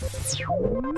[0.00, 0.88] Pozdravljeni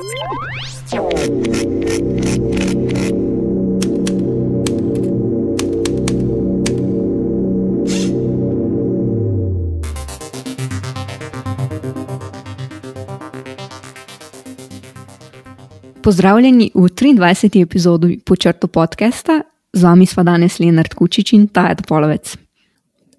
[16.74, 17.62] v 23.
[17.62, 19.40] epizodi Počrto podcasta,
[19.72, 22.41] z vami sva danes Leonard Kučič in Tajat Polovec.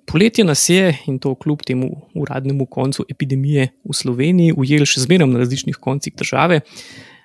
[0.06, 5.30] Poletje nas je in to kljub temu uradnemu koncu epidemije v Sloveniji ujeli še zmeraj
[5.32, 6.62] na različnih koncih države.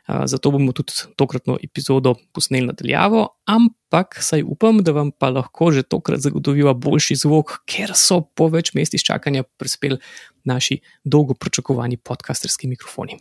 [0.09, 5.83] Zato bomo tudi tokratno epizodo posneli nadaljavo, ampak saj upam, da vam pa lahko že
[5.85, 10.01] tokrat zagotoviva boljši zvok, ker so po več mestih čakanja prispeli
[10.49, 13.21] naši dolgo pričakovani podcasterski mikrofoni.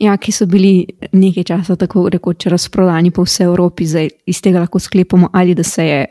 [0.00, 4.62] Ja, ki so bili nekaj časa tako rekoč razprodani po vsej Evropi, zdaj iz tega
[4.62, 6.06] lahko sklepamo, ali da se je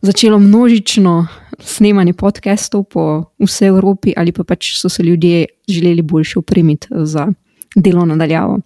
[0.00, 1.26] začelo množično
[1.60, 7.26] snemanje podcastov po vsej Evropi, ali pa pač so se ljudje želeli boljše upremiti za
[7.76, 8.60] delo nadaljavo.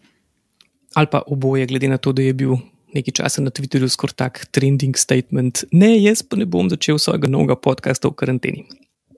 [0.94, 2.54] Ali pa oboje, glede na to, da je bil
[2.94, 5.64] nekaj časa na Twitterju skoraj tak trending statement.
[5.72, 8.64] Ne, jaz pa ne bom začel svojega novega podcasta v karanteni.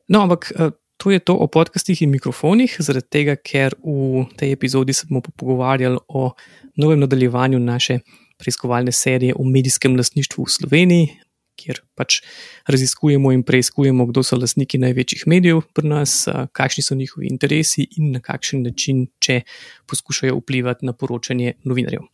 [0.09, 4.53] No, ampak eh, To je to o podcastih in mikrofonih, zaradi tega, ker v tej
[4.53, 6.31] epizodi se bomo pogovarjali o
[6.77, 7.99] novem nadaljevanju naše
[8.39, 11.09] preiskovalne serije o medijskem lastništvu v Sloveniji,
[11.57, 12.21] kjer pač
[12.67, 18.13] raziskujemo in preiskujemo, kdo so lastniki največjih medijev pri nas, kakšni so njihovi interesi in
[18.17, 19.43] na kakšen način, če
[19.87, 22.07] poskušajo vplivati na poročanje novinarjev.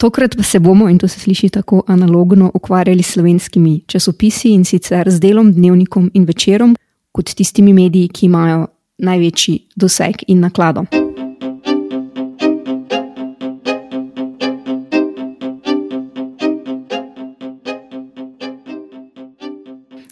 [0.00, 4.64] Tokrat pa se bomo, in to se sliši tako analogno, ukvarjali s slovenskimi časopisi in
[4.64, 6.76] sicer z delom, dnevnikom in večerom
[7.12, 8.66] kot tistimi mediji, ki imajo
[8.98, 10.86] največji doseg in naklado.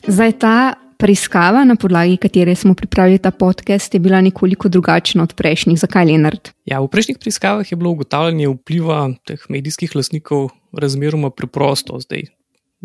[0.08, 0.54] Zdaj ta
[0.98, 5.78] preiskava, na podlagi katere smo pripravili ta podcast, je bila nekoliko drugačna od prejšnjih.
[5.78, 6.50] Zakaj, Leonard?
[6.66, 12.00] Ja, v prejšnjih preiskavah je bilo ugotavljanje vpliva teh medijskih lasnikov razmeroma preprosto.
[12.00, 12.26] Zdaj,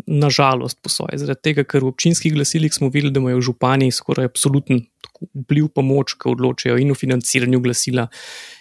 [0.06, 1.18] nažalost, posoje.
[1.20, 4.82] Zaradi tega, ker v občinskih glasilih smo videli, da imajo župani skoraj absoluten
[5.44, 8.08] vpliv pomoč, ko odločajo in o financiranju glasila,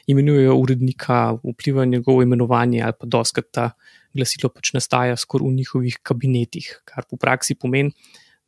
[0.08, 3.70] imenujejo urednika, vpliva na njegovo imenovanje ali pa doskrat ta
[4.14, 7.92] glasilo pač nastaja skoraj v njihovih kabinetih, kar v praksi pomeni,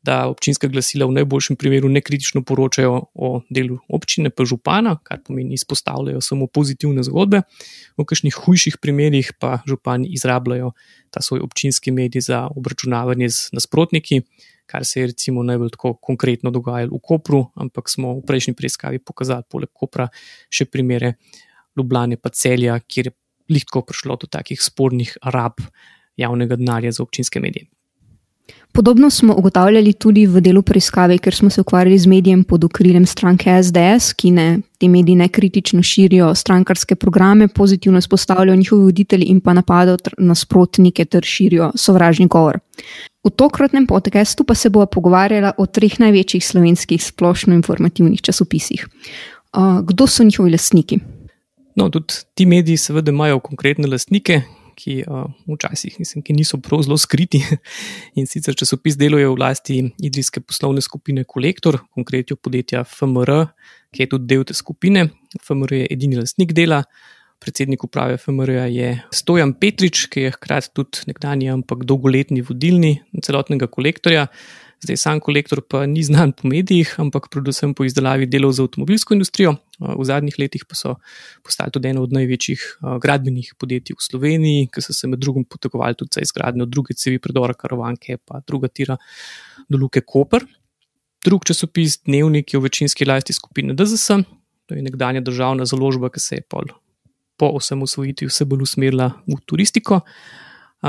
[0.05, 5.23] da občinska glasila v najboljšem primeru ne kritično poročajo o delu občine, pa župana, kar
[5.25, 7.41] pomeni izpostavljajo samo pozitivne zgodbe,
[7.97, 10.73] v kakšnih hujših primerih pa župani izrabljajo
[11.09, 14.21] ta svoj občinski medij za obračunavanje z nasprotniki.
[14.65, 18.99] Kar se je recimo najbolj tako konkretno dogajalo v Kopru, ampak smo v prejšnji preiskavi
[18.99, 20.07] pokazali, poleg Kopra,
[20.49, 21.15] še primere
[21.77, 23.15] Ljubljana, pa celja, kjer je
[23.53, 25.61] lahko prišlo do takih spornih rab
[26.17, 27.69] javnega denarja za občinske medije.
[28.75, 33.05] Podobno smo ugotavljali tudi v delu preiskave, ker smo se ukvarjali z medijem pod okriljem
[33.05, 34.47] stranke SDS, ki ne,
[34.79, 41.05] te mediji ne kritično širijo strankarske programe, pozitivno izpostavljajo njihovi voditelji in pa napadajo nasprotnike
[41.05, 42.59] ter širijo sovražni govor.
[43.23, 48.87] V tokratnem podkastu pa se bomo pogovarjali o treh največjih slovenskih splošno-informativnih časopisih.
[49.83, 50.99] Kdo so njihovi lastniki?
[51.75, 54.41] No, tudi ti mediji, seveda, imajo konkretne lastnike,
[54.75, 57.41] ki uh, včasih mislim, ki niso prav zelo skriti.
[58.19, 63.47] In sicer časopis deluje v lasti idrijske poslovne skupine Kolektor, konkretno podjetja FMR,
[63.95, 65.09] ki je tudi del te skupine.
[65.41, 66.83] FMR je edini lastnik dela.
[67.39, 73.67] Predsednik uprave FMR je Stojan Petrič, ki je hkrati tudi nekdanji, ampak dolgoletni vodilni celotnega
[73.67, 74.27] kolektorja.
[74.85, 79.15] Zdaj, sam kolektor pa ni znan po medijih, ampak predvsem po izdelavi delov za avtomobilsko
[79.15, 79.55] industrijo.
[79.81, 80.93] V zadnjih letih pa so
[81.41, 82.65] postali tudi eno od največjih
[83.01, 87.17] gradbenih podjetij v Sloveniji, ki so se med drugim potegovali tudi za izgradnjo druge cevi
[87.19, 88.99] predora Karavanke, pa druga tira
[89.69, 90.45] do Luke Koper.
[91.25, 94.21] Drug časopis, dnevnik, je v večinski lasti skupine DZS,
[94.69, 100.03] to je nekdanja državna založba, ki se je po osamosvojitvi vse bolj usmerila v turistiko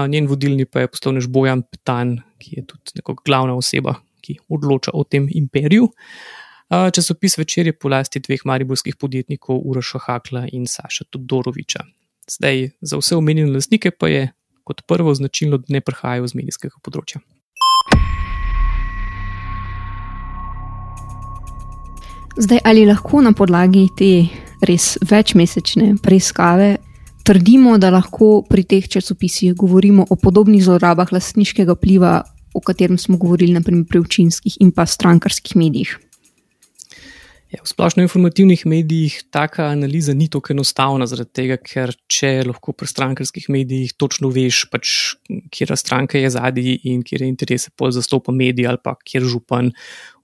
[0.05, 4.93] njen vodilni pa je poslovnež Bojan Petan, ki je tudi nekako glavna oseba, ki odloča
[4.95, 5.89] o tem imperiju.
[6.69, 11.85] Časopis večer je po lasti dveh mariborskih podjetnikov Uraša Hakla in Saša Todoroviča.
[12.31, 14.33] Zdaj, za vse omenjene lastnike pa je
[14.67, 17.23] kot prvo značilno, da ne prihajajo z medijskega področja.
[22.37, 24.11] Zdaj, ali lahko na podlagi te
[24.67, 26.77] res večmesečne preiskave
[27.27, 32.21] trdimo, da lahko pri teh časopisih govorimo o podobnih zlorabah lastniškega vpliva,
[32.55, 35.99] o katerem smo govorili naprimer pri občinskih in pa strankarskih medijih.
[37.55, 42.75] Ja, v splošno informativnih medijih taka analiza ni tako enostavna, zaradi tega, ker če lahko
[42.75, 44.95] pri strankarskih medijih točno veš, pač,
[45.55, 49.71] kje stranka je zadnji in kje interese pol zastopa mediji ali pa kjer župan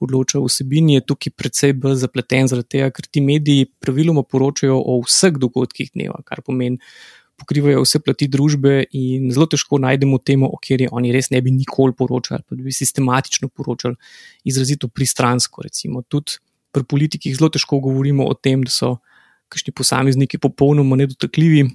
[0.02, 4.76] odloča o vsebini, je tukaj precej bolj zapleten, zaradi tega, ker ti mediji praviloma poročajo
[4.78, 6.80] o vseh dogodkih dneva, kar pomeni.
[7.40, 11.50] Pokrivajo vse plati družbe, in zelo težko najdemo temo, o kateri oni res ne bi
[11.50, 13.96] nikoli poročali, pa bi sistematično poročali,
[14.46, 15.64] izrazito pristransko.
[15.66, 16.36] Recimo, tudi
[16.70, 18.92] pri politikih zelo težko govorimo o tem, da so
[19.50, 21.66] kakšni posamezniki popolnoma nedotakljivi,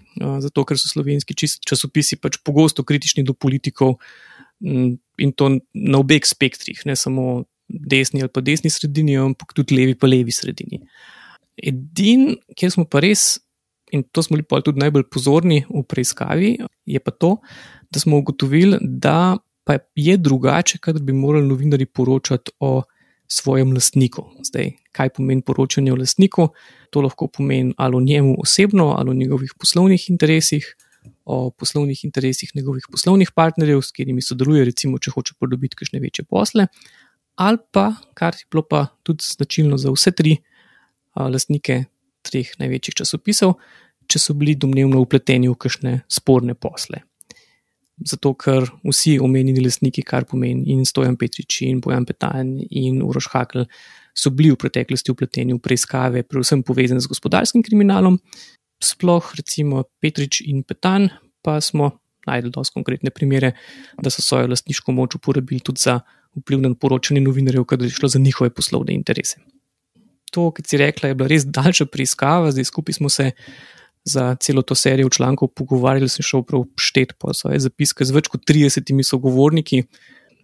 [0.46, 3.98] zato ker so slovenski časopisi pač pogosto kritični do politikov
[4.62, 9.96] in to na obeh spektrih, ne samo desni ali pa desni sredini, ampak tudi levi
[9.96, 10.82] pa levi sredini.
[11.58, 13.38] Edin, kjer smo pa res,
[13.92, 17.38] in to smo bili pa tudi najbolj pozorni v preiskavi, je pa to,
[17.92, 19.38] da smo ugotovili, da
[19.68, 22.82] pa je drugače, kadar bi morali novinari poročati o
[23.28, 24.24] svojem lastniku.
[24.48, 26.50] Zdaj, kaj pomeni poročanje o lastniku?
[26.92, 30.76] To lahko pomeni ali o njemu osebno, ali o njegovih poslovnih interesih,
[31.26, 36.24] o poslovnih interesih njegovih poslovnih partnerjev, s katerimi sodeluje, recimo, če hoče pridobiti kakšne večje
[36.30, 36.68] posle,
[37.38, 40.38] ali pa, kar je bilo pa tudi značilno za vse tri
[41.14, 41.86] a, lastnike
[42.26, 43.58] treh največjih časopisov,
[44.08, 47.06] če so bili domnevno upleteni v kakšne sporne posle
[48.06, 53.32] zato ker vsi omenjeni lastniki, kar pomeni in Stojan Petrič in Bojan Petan in Uroš
[53.34, 53.66] Hakl,
[54.18, 58.20] so bili v preteklosti upleteni v preiskave, predvsem povezane z gospodarskim kriminalom.
[58.84, 61.10] Sploh recimo Petrič in Petan,
[61.42, 61.98] pa smo
[62.28, 63.54] najdel dosti konkretne primere,
[63.98, 66.00] da so svojo lastniško moč uporabili tudi za
[66.38, 69.40] vpliv na poročanje novinarjev, kadar je šlo za njihove poslovne interese.
[70.32, 73.32] To, kar si rekla, je bila res daljša preiskava, zdaj skupaj smo se
[74.08, 78.30] za celo to serijo člankov pogovarjali, sem šel prav štet po svoje zapiske z več
[78.32, 79.84] kot 30 sogovorniki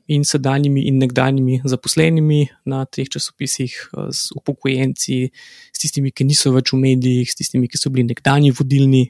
[0.08, 3.76] in sedanjimi in nekdanjimi zaposlenimi na teh časopisih,
[4.12, 5.30] z upokojenci,
[5.72, 9.06] s tistimi, ki niso več v medijih, s tistimi, ki so bili nekdanji vodilni.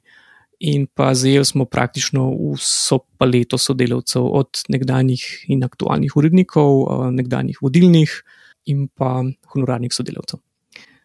[0.59, 8.13] In pa zajeli smo praktično vso paleto sodelavcev, od nekdanjih in aktualnih urednikov, nekdanjih vodilnih
[8.65, 9.23] in pa
[9.53, 10.39] honorarnih sodelavcev.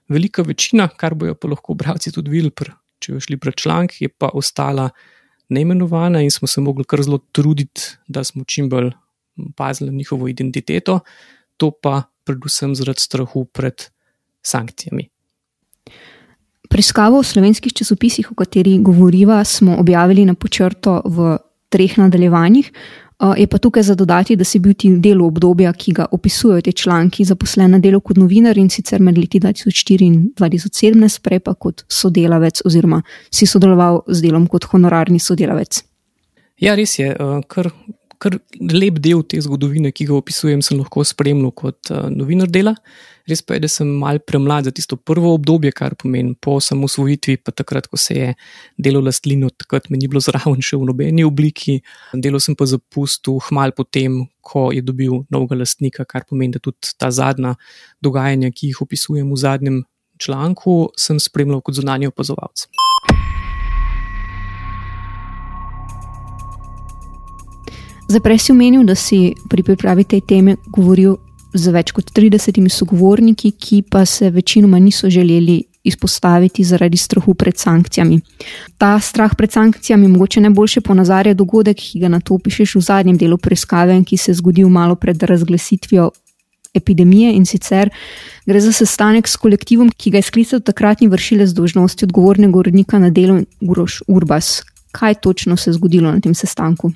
[0.09, 2.50] Velika večina, kar bojo pa lahko bralci tudi videli
[2.99, 4.89] če bi šli pred članek, je pa ostala
[5.55, 8.91] neimenovana in smo se mogli kar zelo truditi, da smo čim bolj
[9.56, 11.00] pazili njihovo identiteto,
[11.56, 13.89] to pa predvsem zaradi strahu pred
[14.43, 15.09] sankcijami.
[16.78, 21.32] Preiskavo v slovenskih časopisih, o kateri govoriva, smo objavili na počrto v
[21.75, 22.69] treh nadaljevanjih.
[23.19, 26.62] Uh, je pa tukaj za dodati, da si bil ti del obdobja, ki ga opisujejo
[26.62, 31.42] te članki, zaposlen na delu kot novinar in sicer med leti 2004 in 2017, prej
[31.42, 35.82] pa kot sodelavec, oziroma si sodeloval z delom kot honorarni sodelavec.
[36.62, 37.10] Ja, res je.
[37.10, 37.72] Uh, kar,
[38.19, 42.75] kar lep del te zgodovine, ki ga opisujem, sem lahko spremljal kot uh, novinar dela.
[43.29, 47.37] Res pa je, da sem mal premlad za tisto prvo obdobje, kar pomeni po osamosvojitvi,
[47.44, 48.31] pa takrat, ko se je
[48.81, 51.79] delo lastlino, takrat me ni bilo zraven še v nobeni obliki.
[52.17, 56.97] Delo sem pa zapustil hmal potem, ko je dobil novega lastnika, kar pomeni, da tudi
[56.97, 57.55] ta zadnja
[58.05, 59.79] dogajanja, ki jih opisujem v zadnjem
[60.19, 62.67] članku, sem spremljal kot zunanji opazovalec.
[68.08, 71.19] Zdaj, prej si omenil, da si pri pripravi te teme govoril
[71.52, 77.58] z več kot 30 sogovorniki, ki pa se večinoma niso želeli izpostaviti zaradi strahu pred
[77.58, 78.20] sankcijami.
[78.78, 83.19] Ta strah pred sankcijami mogoče najboljše ponazarja dogodek, ki ga na to opišeš v zadnjem
[83.20, 86.11] delu preiskave, ki se je zgodil malo pred razglasitvijo
[86.75, 87.90] epidemije in sicer
[88.46, 93.11] gre za sestanek s kolektivom, ki ga je sklical takratni vršilec dožnosti odgovornega urednika na
[93.11, 94.62] delu Uroš Urbas.
[94.93, 96.92] Kaj točno se je zgodilo na tem sestanku?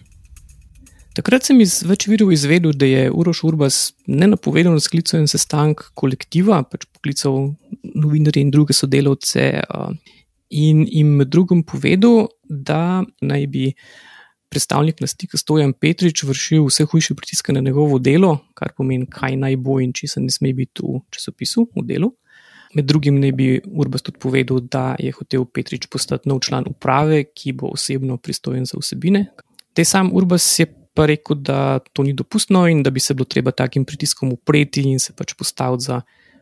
[1.12, 3.78] Takrat sem iz več virov izvedel, da je Uroš Urbas
[4.08, 7.52] nenapovedano sklical en sestanek kolektiva, pač poklical
[7.84, 9.44] novinarje in druge sodelavce
[10.56, 13.66] in jim drugim povedal, da naj bi
[14.52, 19.60] predstavnik nastika Stojan Petrič vršil vse hujše pritiske na njegovo delo, kar pomeni, kaj naj
[19.60, 22.12] bo in če se ne sme biti v časopisu, v delu.
[22.72, 27.26] Med drugim naj bi Urbas tudi povedal, da je hotel Petrič postati nov član uprave,
[27.36, 29.26] ki bo osebno pristojen za vsebine.
[29.76, 33.24] Te sam Urbas je pa rekel, da to ni dopustno in da bi se bilo
[33.24, 36.00] treba takim pritiskom upreti in se pač postaviti za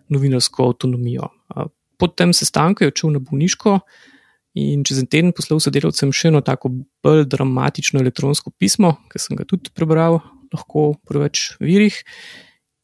[0.09, 1.29] novinarsko avtonomijo.
[1.99, 3.79] Po tem sestanku je odšel na bolniško
[4.59, 6.73] in čez en teden poslal sodelavcem še eno tako
[7.05, 10.19] bolj dramatično elektronsko pismo, ki sem ga tudi prebral,
[10.51, 12.01] lahko v preveč virih.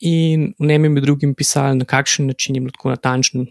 [0.07, 3.47] In v njem je med drugim pisal, na kakšen način je bilo tako natančno,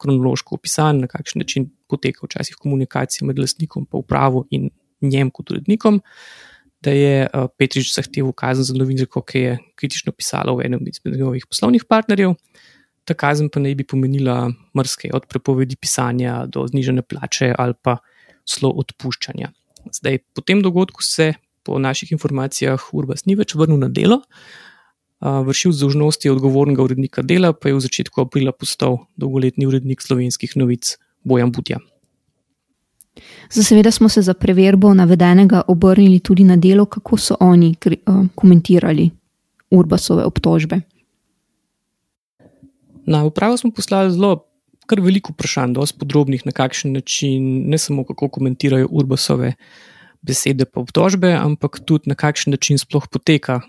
[0.00, 4.70] kronološko opisan, na kakšen način poteka včasih komunikacija med lastnikom, pa upravo in
[5.04, 6.00] njem kot urednikom
[6.82, 11.16] da je uh, Petrič zahteval kazen za novinarko, ki je kritično pisala v enem izmed
[11.16, 12.34] njegovih poslovnih partnerjev.
[13.04, 17.96] ta kazen pa naj bi pomenila mrske, od prepovedi pisanja do znižene plače ali pa
[18.46, 19.50] slo odpuščanja.
[19.92, 21.32] Zdaj, po tem dogodku se
[21.64, 24.20] po naših informacijah Urbas ni več vrnil na delo.
[25.20, 30.96] Vršil zdožnosti odgovornega urednika dela, pa je v začetku aprila postal dolgoletni urednik slovenskih novic
[31.24, 31.80] Bojan Budja.
[33.50, 37.74] Za seveda smo se za preverbo navedenega obrnili tudi na delo, kako so oni
[38.34, 39.10] komentirali
[39.70, 40.80] Urbasove obtožbe.
[43.06, 44.44] Na upravo smo poslali zelo
[44.86, 49.52] kar veliko vprašanj, dosti podrobnih, na kakšen način, ne samo kako komentirajo Urbasove
[50.22, 53.60] besede pa obtožbe, ampak tudi na kakšen način sploh poteka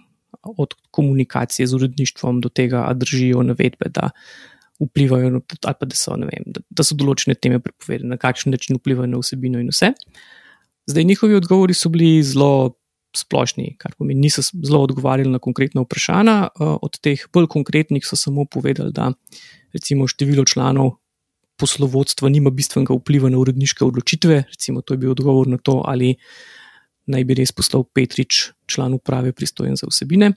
[0.42, 4.10] od komunikacije z uredništvom do tega, da držijo navedbe, da
[4.82, 8.80] vplivajo, ali pa da so, vem, da, da so določene teme prepovedane, na kakšen način
[8.80, 9.94] vplivajo na vsebino in vse.
[10.90, 12.78] Zdaj, njihovi odgovori so bili zelo
[13.18, 16.38] splošni, kar pomeni, niso zelo odgovarjali na konkretna vprašanja.
[16.48, 19.12] Eh, od teh bolj konkretnih so samo povedali, da
[19.76, 20.96] recimo število članov
[21.62, 24.44] poslovodstva nima bistvenega vpliva na uredniške odločitve.
[24.50, 26.16] Recimo, to je bil odgovor na to, ali
[27.12, 30.34] naj bi res postal Petrič član uprave pristojen za vsebine.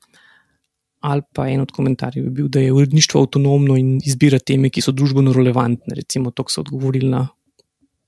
[1.04, 4.80] Ali pa en od komentarjev je bil, da je uredništvo avtonomno in izbira teme, ki
[4.80, 5.96] so družbeno relevantne.
[5.98, 7.26] Recimo, to so odgovorili na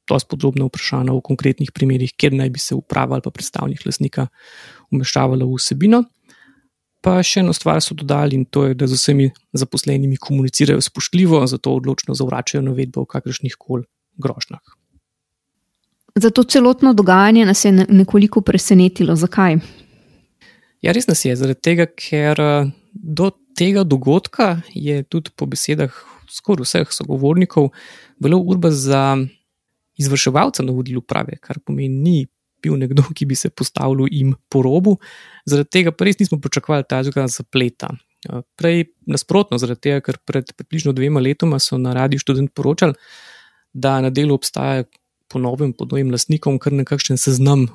[0.08, 4.28] dosti podrobne vprašanja o konkretnih primerih, kjer naj bi se uprava ali pa predstavnik lasnika
[4.90, 6.04] umešavala v vsebino.
[7.04, 11.44] Pa še eno stvar so dodali in to je, da z vsemi zaposlenimi komunicirajo spoštljivo,
[11.46, 13.84] zato odločno zavračajo navedbe o kakršnih koli
[14.16, 14.62] grožnjah.
[16.16, 19.16] Zato celotno dogajanje nas je nekoliko presenetilo.
[19.16, 19.60] Zakaj?
[20.84, 22.40] Ja, res nas je, zaradi tega, ker
[22.92, 25.92] do tega dogodka je tudi po besedah
[26.30, 27.70] skoraj vseh sogovornikov
[28.20, 29.16] bilo urba za
[29.96, 32.26] izvrševalca navodil uprave, kar pomeni, ni
[32.62, 34.96] bil nekdo, ki bi se postavil jim po robu.
[35.48, 37.92] Zaradi tega pa res nismo pričakovali tega zapleta.
[38.58, 42.96] Prej nasprotno, zaradi tega, ker pred približno dvema letoma so na radiju študent poročali,
[43.72, 44.86] da na delu obstaja
[45.30, 47.66] po novem, pod novim lastnikom, kar nekakšen seznam.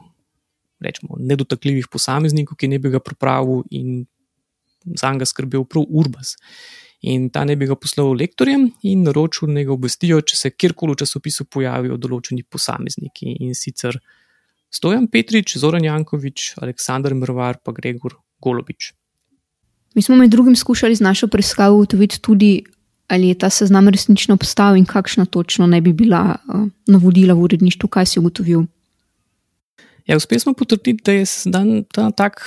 [0.82, 4.06] Rečemo, nedotakljivih posameznikov, ki ne bi ga pripravil in
[4.98, 6.36] za njega skrbel prav Urbas.
[7.02, 10.94] In ta ne bi ga poslal lektorjem in naročil, da ga obvestijo, če se kjerkoli
[10.94, 13.38] v časopisu pojavijo določeni posamezniki.
[13.42, 13.98] In sicer
[14.72, 18.94] Stojan Petrič, Zoran Jankovič, Aleksandr Mrvar in Gregor Golobič.
[19.96, 22.64] Mi smo med drugim skušali z našo preiskavo ugotoviti tudi,
[23.08, 27.44] ali je ta seznam resnično obstajal in kakšna točno naj bi bila uh, navodila v
[27.50, 28.64] uredništvu, kaj si ugotovil.
[30.08, 32.42] Ja, uspeli smo potrditi, da je dan, ta, tak,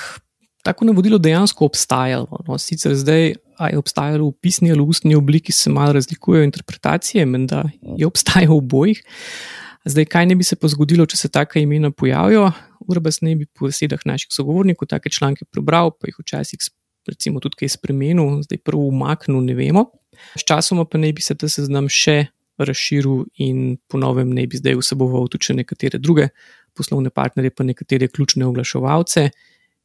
[0.63, 2.43] tako navodilo dejansko obstajalo.
[2.49, 3.35] No, sicer zdaj
[3.71, 7.65] je obstajalo v pisni ali ustni obliki, se malo razlikujejo interpretacije, menda
[7.97, 9.03] je obstajalo v obojih.
[9.85, 12.49] Zdaj, kaj ne bi se pa zgodilo, če se taka imena pojavijo?
[12.89, 16.61] Urbas ne bi po besedah naših sogovornikov take članke prebral, pa jih včasih
[17.09, 19.91] recimo tudi kaj spremenil, zdaj prvo umaknil, ne vemo.
[20.41, 22.25] Sčasoma pa naj bi se ta seznam še
[22.59, 26.29] razširil in ponovem ne bi zdaj vseboval tudi nekatere druge
[26.77, 29.29] poslovne partnerje, pa nekatere ključne oglaševalce.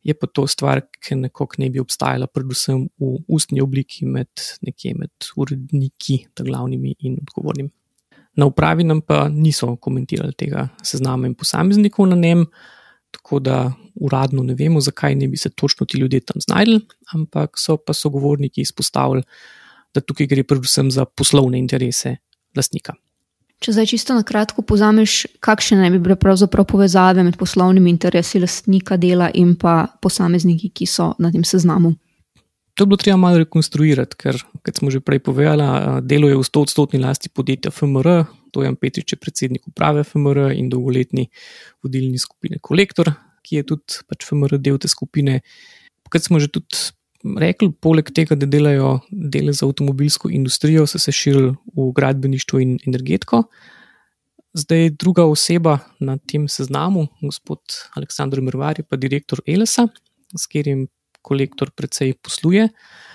[0.03, 4.29] Je pa to stvar, ki nekako ne bi obstajala, predvsem v ustni obliki med,
[4.95, 7.69] med uredniki, glavnimi in odgovornimi.
[8.39, 12.45] Na upravi nam pa niso komentirali tega seznama in posameznikov na njem,
[13.11, 13.57] tako da
[13.95, 16.79] uradno ne vemo, zakaj ne bi se točno ti ljudje tam znašli,
[17.13, 19.23] ampak so pa sogovorniki izpostavili,
[19.93, 22.15] da tukaj gre predvsem za poslovne interese
[22.55, 22.93] lastnika.
[23.59, 28.39] Če zdaj čisto na kratko pozameš, kakšne naj bi bile pravzaprav povezave med poslovnimi interesi
[28.39, 31.91] lastnika dela in pa posamezniki, ki so na tem seznamu.
[32.79, 36.45] To je bilo treba malo rekonstruirati, ker, kot smo že prej povedali, delo je v
[36.47, 38.23] 100-odstotni lasti podjetja FMR,
[38.55, 41.27] to je Petrič, predsednik uprave FMR in dolgoletni
[41.83, 43.11] vodilni skupine Kolektor,
[43.43, 45.41] ki je tudi pač FMR del te skupine.
[46.07, 51.11] Kot smo že tudi rekli, poleg tega, da delajo dele za avtomobilsko industrijo, so se
[51.11, 53.43] širili v gradbeništvo in energetiko.
[54.53, 57.59] Zdaj, druga oseba na tem seznamu, gospod
[57.95, 59.87] Aleksandr Mrvar, je pa direktor Elesa,
[60.33, 60.87] s katerim
[61.21, 62.69] kolektor precej posluje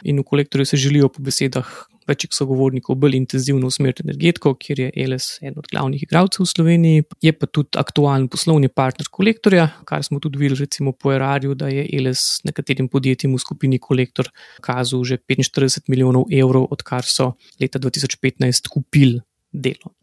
[0.04, 1.68] in v kolektorju se želijo po besedah
[2.08, 7.04] večjih sogovornikov bolj intenzivno usmeriti energetiko, kjer je LS eden od glavnih igralcev v Sloveniji.
[7.22, 11.68] Je pa tudi aktualen poslovni partner kolektorja, kar smo tudi videli recimo po Erarju, da
[11.68, 14.30] je LS nekaterim podjetjem v skupini kolektor
[14.60, 19.20] kazal že 45 milijonov evrov, odkar so leta 2015 kupili
[19.52, 19.94] delo.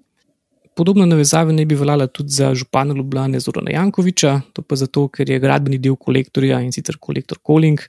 [0.75, 5.29] Podobna navezava ne bi veljala tudi za župana Ljubljana Zorana Jankoviča, to pa zato, ker
[5.29, 7.83] je gradbeni del kolektorja in sicer kolektor Koling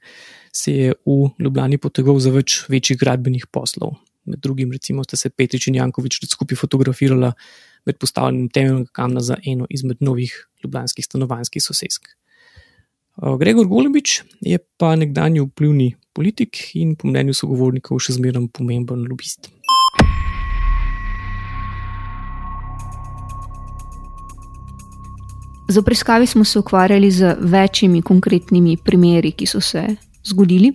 [0.52, 3.96] se je v Ljubljani potegoval za več večjih gradbenih poslov.
[4.28, 7.32] Med drugim, recimo, sta se Petrič in Jankovič tudi skupaj fotografirala
[7.86, 12.12] med postavljanjem temeljnega kamna za eno izmed novih ljubljanskih stanovanjskih sosesk.
[13.38, 19.50] Gregor Golubič je pa nekdanji vplivni politik in po mnenju sogovornikov še zmeraj pomemben lobist.
[25.72, 29.86] Z opreskavi smo se ukvarjali z večjimi konkretnimi primeri, ki so se
[30.24, 30.72] zgodili.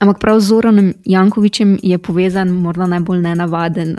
[0.00, 3.96] Ampak prav z Zoranom Jankovičem je povezan morda najbolj nenavaden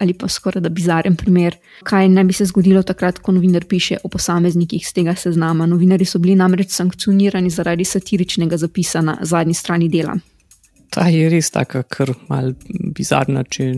[0.00, 3.96] ali pa skoraj da bizaren primer, kaj naj bi se zgodilo takrat, ko novinar piše
[4.04, 5.66] o posameznikih z tega seznama.
[5.66, 10.18] Novinari so bili namreč sankcionirani zaradi satiričnega zapisa na zadnji strani dela.
[10.90, 12.52] Ta je res tako, kar mal
[12.96, 13.72] bizarna, če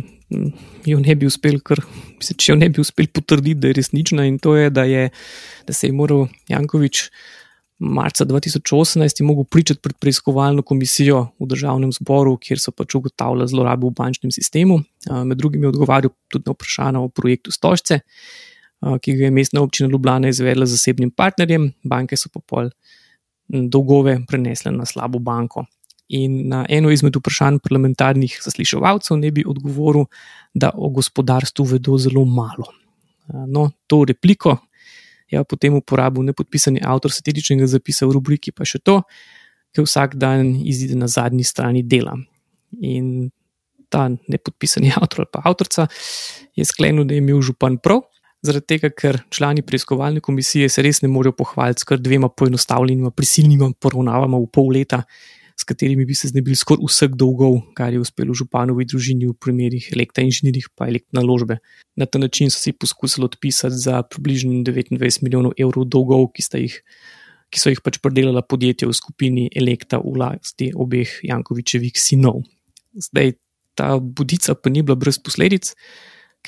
[0.86, 1.80] jo ne bi uspel, kar,
[2.20, 5.08] če jo ne bi uspel potrditi, da je resnična in to je, da, je,
[5.66, 7.08] da se je moral Jankovič
[7.78, 13.86] marca 2018 mogel pričati pred preiskovalno komisijo v državnem zboru, kjer so pač ugotavljali zlorabe
[13.86, 14.80] v bančnem sistemu.
[15.24, 18.00] Med drugim je odgovarjal tudi na vprašanje o projektu Stožce,
[19.02, 22.70] ki ga je mestna občina Ljubljana izvedla z zasebnim partnerjem, banke so pa pol
[23.48, 25.64] dolgove prenesle na slabo banko.
[26.08, 30.06] In na eno izmed vprašanj parlamentarnih zasliševalcev ne bi odgovoril,
[30.54, 32.72] da o gospodarstvu vedo zelo malo.
[33.28, 34.56] No, to repliko,
[35.30, 39.02] je potem uporabil nepodpisani avtor satiričnega zapisa v rubriki, pa še to,
[39.76, 42.16] ki vsak dan izide na zadnji strani dela.
[42.80, 43.30] In
[43.88, 45.88] ta nepodpisani avtor ali pa avtorica
[46.56, 48.04] je sklenil, da je imel župan prav,
[48.44, 53.10] zaradi tega, ker člani preiskovalne komisije se res ne morejo pohvaliti s kar dvema poenostavljenima
[53.10, 55.02] prisilnima poravnavama v pol leta
[55.60, 59.88] s katerimi bi se znebili skoraj vseh dolgov, kar je uspelo županovi družini v primerih
[59.96, 61.58] elektroinženirjih pa elektroaložbe.
[61.98, 66.78] Na ta način so si poskusili odpisati za približno 29 milijonov evrov dolgov, ki, jih,
[67.50, 72.44] ki so jih pač predelala podjetja v skupini Elektra v lasti obeh Jankovičevih sinov.
[72.94, 73.34] Zdaj
[73.74, 75.74] ta budica pa ni bila brez posledic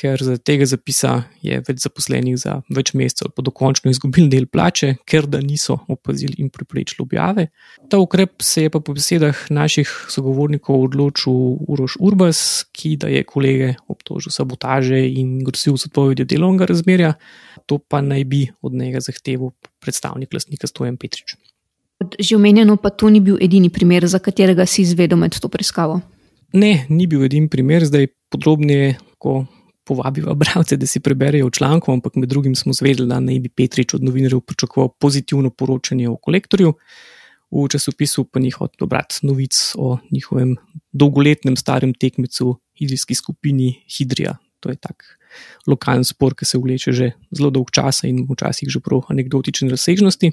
[0.00, 1.10] ker za tega zapisa
[1.44, 6.38] je več zaposlenih za več mesecev, pa dokončno izgubili del plače, ker da niso opazili
[6.40, 7.48] in preprečili objave.
[7.92, 11.36] Ta ukrep se je pa po besedah naših sogovornikov odločil
[11.68, 12.40] Uroš Urbas,
[12.72, 17.14] ki da je kolege obtožil sabotaže in grosil z odpovedjo delovnega razmerja,
[17.68, 19.52] to pa naj bi od njega zahteval
[19.84, 21.36] predstavnik lastnika Stojan Petrič.
[22.00, 26.00] Že omenjeno, pa to ni bil edini primer, za katerega si izvedel med to preiskavo.
[26.56, 29.44] Ne, ni bil edini primer, zdaj podrobneje, ko
[29.90, 33.96] povabiva bralce, da si preberejo članek, ampak med drugim smo zvedeli, da naj bi Petrič
[33.98, 36.74] od novinarjev pričakoval pozitivno poročanje o kolektorju,
[37.50, 40.54] v časopisu pa ni hotel brati novic o njihovem
[40.92, 44.36] dolgoletnem starem tekmecu, idrijski skupini Hidrija.
[44.60, 45.02] To je tak
[45.66, 50.32] lokalen spor, ki se vleče že zelo dolg čas in včasih že prav anekdotične razsežnosti.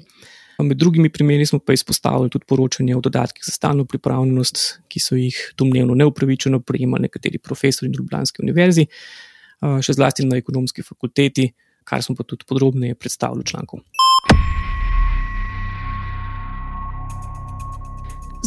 [0.58, 5.14] Med drugimi primeri smo pa izpostavili tudi poročanje o dodatkih za stalno pripravljenost, ki so
[5.14, 8.86] jih domnevno neupravičeno prejemali nekateri profesori na Ljubljanski univerzi,
[9.60, 11.48] še zlasti na ekonomski fakulteti,
[11.84, 13.80] kar smo pa tudi podrobneje predstavili v članku.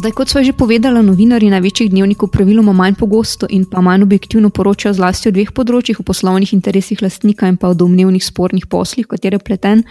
[0.01, 4.49] Zdaj, kot smo že povedali, novinari največjih dnevnikov praviloma manj pogosto in pa manj objektivno
[4.49, 9.05] poročajo zlasti o dveh področjih, o poslovnih interesih lastnika in pa o domnevnih spornih poslih,
[9.05, 9.83] katere pleten.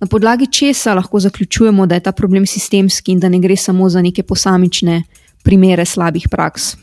[0.00, 3.90] Na podlagi česa lahko zaključujemo, da je ta problem sistemski in da ne gre samo
[3.90, 5.02] za neke posamične
[5.44, 6.76] primere slabih praks.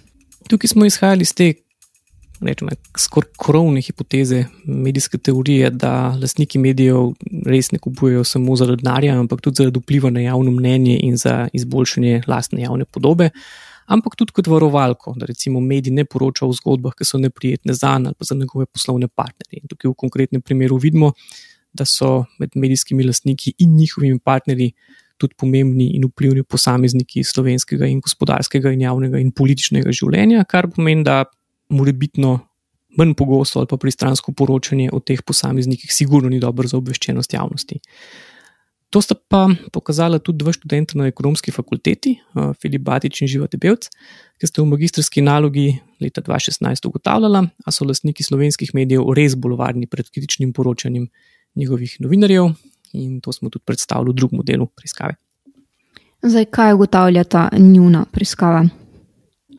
[0.45, 1.53] Tukaj smo izhajali iz te
[2.47, 7.13] rečemo, skoraj krovne hipoteze medijske teorije, da lastniki medijev
[7.45, 11.47] res ne kupujejo samo zaradi denarja, ampak tudi zaradi vpliva na javno mnenje in za
[11.53, 13.29] izboljšanje lastne javne podobe,
[13.85, 17.97] ampak tudi kot varovalko, da recimo mediji ne poročajo o zgodbah, ki so neprijetne za
[17.97, 19.61] njega ali pa za njegove poslovne partnerje.
[19.61, 21.13] In tukaj v konkretnem primeru vidimo,
[21.73, 24.71] da so med medijskimi lastniki in njihovimi partnerji.
[25.17, 31.05] Tudi pomembni in vplivni posamezniki slovenskega in gospodarskega, in javnega in političnega življenja, kar pomeni,
[31.07, 31.21] da
[31.69, 32.39] morebitno
[32.97, 37.79] manj pogosto ali pa pristransko poročanje o teh posameznikih, sigurno ni dobro za obveščenost javnosti.
[38.89, 42.13] To sta pa pokazala tudi dva študenta na ekonomski fakulteti,
[42.61, 43.89] Filip Batič in Živa Tebelc,
[44.39, 49.57] ki sta v magistrski nalogi leta 2016 ugotavljala, da so lastniki slovenskih medijev res bolj
[49.59, 51.09] varni pred kritičnim poročanjem
[51.59, 52.53] njihovih novinarjev,
[52.93, 55.17] in to smo tudi predstavili v drugem delu preiskave.
[56.23, 58.63] Zdaj, kaj ugotavlja ta njuna preiskava?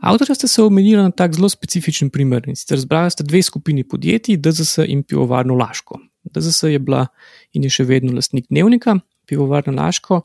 [0.03, 3.85] Avtorja sta se omenila na tak zelo specifičen primer in sicer zbrala sta dve skupini
[3.85, 5.99] podjetij, DZS in Pivovarno Laško.
[6.35, 7.07] DZS je bila
[7.53, 10.23] in je še vedno lastnik dnevnika, Pivovarno Laško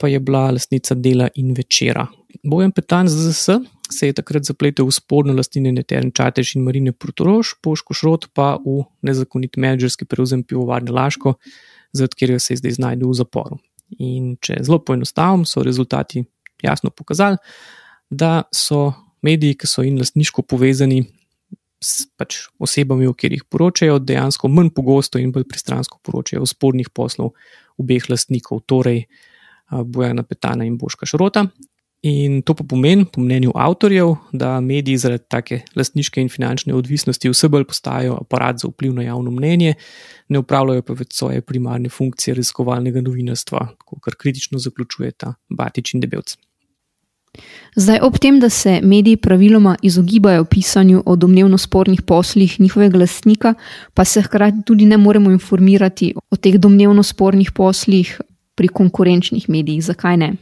[0.00, 2.06] pa je bila lastnica dela in večera.
[2.44, 3.48] Bojan Petan z DZS
[3.90, 8.54] se je takrat zapletel v sporno lastninjenje Teren Čatež in Marine Protorož, Poško Šrot pa
[8.64, 11.34] v nezakonit menedžerski prevzem Pivovarne Laško,
[11.92, 13.60] zaradi katerega se je zdaj znašel v zaporu.
[13.98, 16.22] In če zelo poenostavim, so rezultati
[16.62, 17.36] jasno pokazali,
[18.10, 21.02] da so mediji, ki so in lastniško povezani
[21.80, 26.90] s pač osebami, o katerih poročajo, dejansko manj pogosto in bolj pristransko poročajo o spornih
[26.92, 27.32] poslov
[27.80, 29.06] obeh lastnikov, torej
[29.70, 31.46] Bojana Petana in Boška Šrota.
[32.02, 37.28] In to pa pomeni, po mnenju avtorjev, da mediji zaradi take lastniške in finančne odvisnosti
[37.28, 39.74] vse bolj postajajo aparat za vpliv na javno mnenje,
[40.28, 46.38] ne upravljajo pa več svoje primarne funkcije raziskovalnega novinarstva, kot kritično zaključujeta Batič in Debelc.
[47.76, 53.54] Zdaj, ob tem, da se mediji praviloma izogibajo pisanju o domnevno spornih poslih njihovega lastnika,
[53.94, 58.20] pa se hkrati tudi ne moremo informirati o teh domnevno spornih poslih
[58.54, 59.84] pri konkurenčnih medijih.
[59.84, 60.32] Zakaj ne?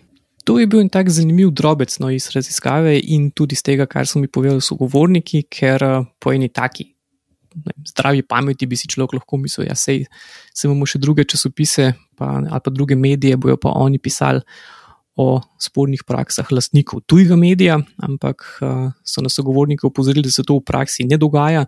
[0.45, 4.07] To je bil en tak zanimiv drobec no, iz raziskave in tudi iz tega, kar
[4.09, 6.87] so mi povedali sogovorniki, ker eh, po eni taki
[7.55, 11.93] ne, zdravi pameti bi si človek lahko mislil, da ja, se imamo še druge časopise
[12.17, 14.41] pa, ali pa druge medije, bojo pa oni pisali
[15.19, 20.61] o spornih praksah lastnikov tujega medija, ampak uh, so nas sogovorniki upozorili, da se to
[20.61, 21.65] v praksi ne dogaja,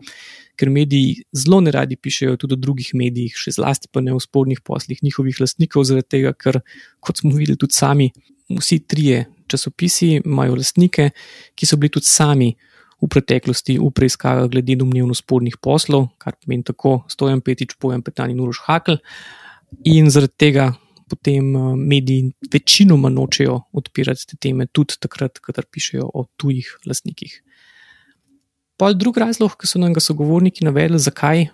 [0.55, 4.21] ker mediji zelo ne radi pišejo tudi o drugih medijih, še zlasti pa ne o
[4.23, 6.61] spornih poslih njihovih lastnikov, zaradi tega, ker,
[7.03, 8.11] kot smo videli tudi sami,
[8.55, 11.11] vsi trije časopisi imajo lastnike,
[11.59, 12.53] ki so bili tudi sami
[13.01, 18.37] v preteklosti v preiskavah glede domnevno spornih poslov, kar pomeni tako Stojan Petič, Pojem Petani
[18.37, 19.01] in Uroš Hakl.
[19.89, 20.71] In zaradi tega
[21.11, 27.41] potem eh, mediji večinoma nočejo odpirati te teme, tudi takrat, kadar pišejo o tujih lastnikih.
[28.81, 31.51] Pa drugi razlog, ki so nam ga sogovorniki navedli, zakaj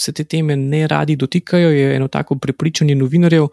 [0.00, 3.48] se te teme ne radi dotikajo, je eno tako prepričanje novinarjev,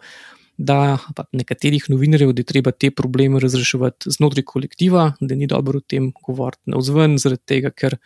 [0.58, 0.98] da
[1.32, 6.12] nekaterih novinarjev, da je treba te probleme razreševati znotraj kolektiva, da ni dobro o tem
[6.26, 7.96] govoriti na vzven, zaradi tega, ker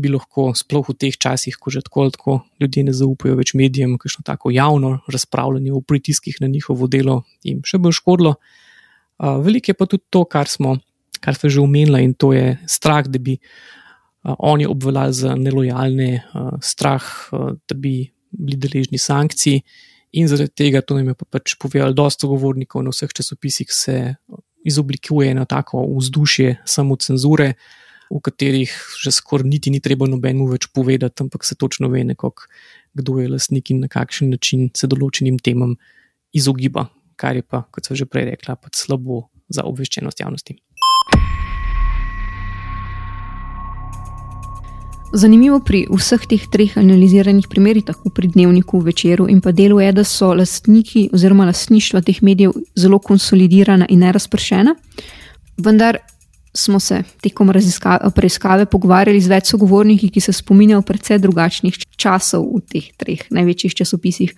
[0.00, 3.52] bi lahko, sploh v teh časih, ko že tako ali tako ljudje ne zaupajo več
[3.54, 8.34] medijem, kakšno tako javno razpravljanje o pritiskih na njihovo delo jim še bolj škodilo.
[9.20, 10.78] Veliko je pa tudi to, kar smo,
[11.20, 13.36] kar smo že omenili, in to je strah, da bi
[14.24, 16.24] oni obveljali za nelojalne,
[16.64, 17.04] strah,
[17.68, 19.60] da bi bili deležni sankcij.
[20.12, 24.16] In zaradi tega, to nam je pa pač povedalo, dosta govornikov na vseh časopisih se
[24.66, 27.54] izoblikuje eno tako vzdušje samo cenzure,
[28.10, 32.46] v katerih že skoraj niti ni treba nobenu več povedati, ampak se točno ve, nekog,
[32.94, 35.76] kdo je lastnik in na kakšen način se določenim temam
[36.34, 40.58] izogiba, kar je pa, kot sem že prej rekla, pač slabo za obveščenost javnosti.
[45.10, 49.90] Zanimivo pri vseh teh treh analiziranih primerih, tako pri dnevniku, večeru in pa delu, je,
[49.90, 54.76] da so lastniki oziroma lastništva teh medijev zelo konsolidirana in nerazpršena.
[55.58, 55.98] Vendar
[56.54, 57.52] smo se tekom
[58.14, 63.74] preiskave pogovarjali z več sogovorniki, ki se spominjajo predvsej drugačnih časov v teh treh največjih
[63.82, 64.34] časopisih.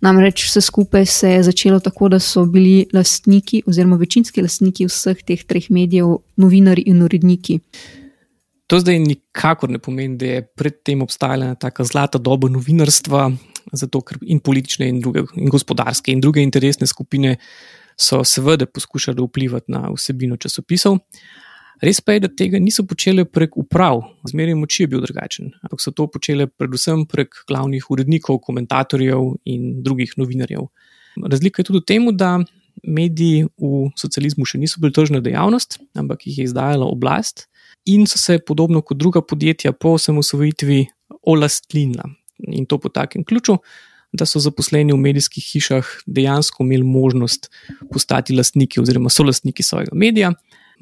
[0.00, 5.20] Namreč vse skupaj se je začelo tako, da so bili lastniki oziroma večinski lastniki vseh
[5.26, 7.60] teh treh medijev novinari in uredniki.
[8.70, 13.26] To zdaj nikakor ne pomeni, da je predtem obstajala taka zlata doba novinarstva,
[13.72, 17.36] zato ker in politične, in, druge, in gospodarske, in druge interesne skupine
[17.98, 20.98] so seveda poskušali vplivati na vsebino časopisov.
[21.80, 25.80] Res pa je, da tega niso počeli prek uprav, zmeraj moči je bil drugačen, ampak
[25.80, 30.68] so to počeli predvsem prek glavnih urednikov, komentatorjev in drugih novinarjev.
[31.24, 32.34] Razlika je tudi v tem, da
[32.84, 37.46] mediji v socializmu še niso bili tržna dejavnost, ampak jih je izdajala oblast
[37.88, 40.84] in so se, podobno kot druga podjetja, po osamosvojitvi
[41.32, 42.04] olastnila.
[42.44, 43.56] In to po takem ključu,
[44.12, 47.48] da so zaposleni v medijskih hišah dejansko imeli možnost
[47.92, 50.32] postati lastniki oziroma so lastniki svojega medija.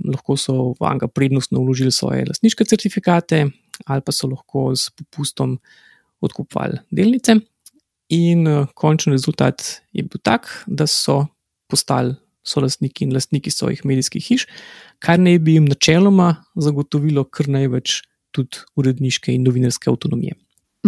[0.05, 3.47] Lahko so v Anga prednostno vložili svoje lastniške certifikate,
[3.87, 5.59] ali pa so lahko z popustom
[6.21, 7.39] odkupovali delnice.
[8.09, 11.27] In uh, končni rezultat je bil tak, da so
[11.69, 12.15] postali
[12.49, 14.47] so lastniki in lastniki svojih medijskih hiš,
[15.05, 20.37] kar naj bi jim načeloma zagotovilo kar največ tudi uredniške in novinarske avtonomije.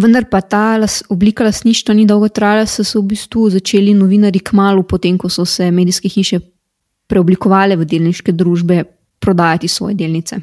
[0.00, 4.40] Vendar pa ta las, oblika lasništva ni dolgo trajala, so se v bistvu začeli novinari
[4.40, 6.40] kmalo, potem ko so se medijske hiše
[7.10, 8.84] preoblikovale v delniške družbe,
[9.20, 10.40] prodajati svoje delnice.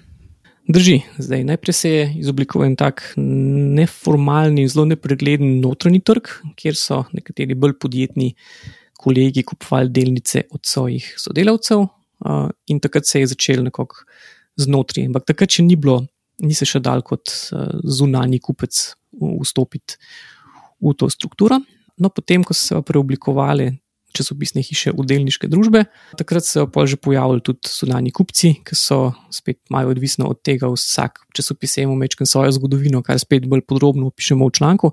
[0.68, 6.28] Drži, zdaj najprej se je izoblikoval en tak neformalni, zelo nepregleden notranji trg,
[6.60, 8.34] kjer so nekateri bolj podjetni
[9.00, 14.04] kolegi kupovali delnice od svojih sodelavcev, uh, in takrat se je začel nekako
[14.60, 15.08] znotraj.
[15.08, 16.02] Ampak takrat še ni bilo,
[16.44, 18.82] ni se še dal kot uh, zunani kupec
[19.16, 19.96] vstopiti
[20.84, 21.62] v to strukturo.
[21.98, 23.72] No, potem, ko so se preoblikovali
[24.18, 25.86] časopisne hiše v delniške družbe,
[26.20, 30.70] takrat so pa že pojavili tudi zunani kupci, ki so spet malo odvisni od tega,
[30.74, 34.92] vsak časopis ima večkrat svojo zgodovino, kar spet bolj podrobno opišemo v članku.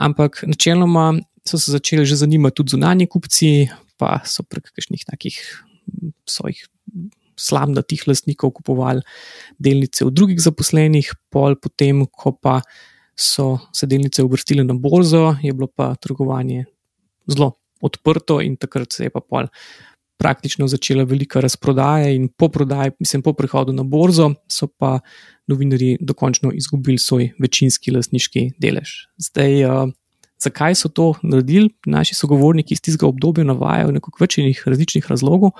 [0.00, 1.14] Ampak načeloma
[1.46, 5.36] so se začeli že zanimati tudi zunanji kupci, pa so prek kakšnih takih
[6.28, 6.66] svojih
[7.40, 9.00] slamnatih lastnikov kupovali
[9.58, 12.60] delnice od drugih zaposlenih, pol potem, ko pa
[13.16, 16.64] so se delnice uvrstile na borzo, je bilo pa trgovanje
[17.28, 19.48] zelo odprto in takrat se je pa pol
[20.20, 24.98] praktično začela velika razprodaja, in po prodaji, mislim, po prihodu na borzo, so pa
[25.48, 28.92] novinari dokončno izgubili svoj večinski lastniški delež.
[29.16, 29.94] Zdaj, uh,
[30.40, 35.56] zakaj so to naredili, naši sogovorniki iz tistega obdobja navajajo nekaj večjih različnih razlogov.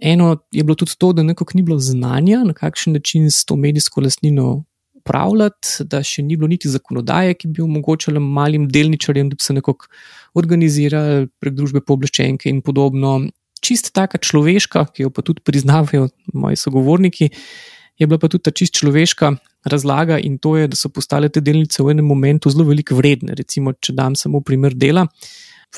[0.00, 3.56] Eno je bilo tudi to, da nekako ni bilo znanja, na kakšen način s to
[3.56, 4.64] medijsko lastnino
[4.98, 9.56] upravljati, da še ni bilo niti zakonodaje, ki bi omogočala malim delničarjem, da bi se
[9.56, 9.88] nekako
[10.38, 13.20] organizirali prek družbe pooblaščenke in podobno.
[13.64, 17.30] Čist taka človeška, ki jo pa tudi priznavajo moji sogovorniki,
[17.98, 19.32] je bila pa tudi ta čist človeška
[19.66, 23.34] razlaga in to je, da so postale te delnice v enem momentu zelo veliko vredne.
[23.38, 25.08] Recimo, če dam samo primer dela,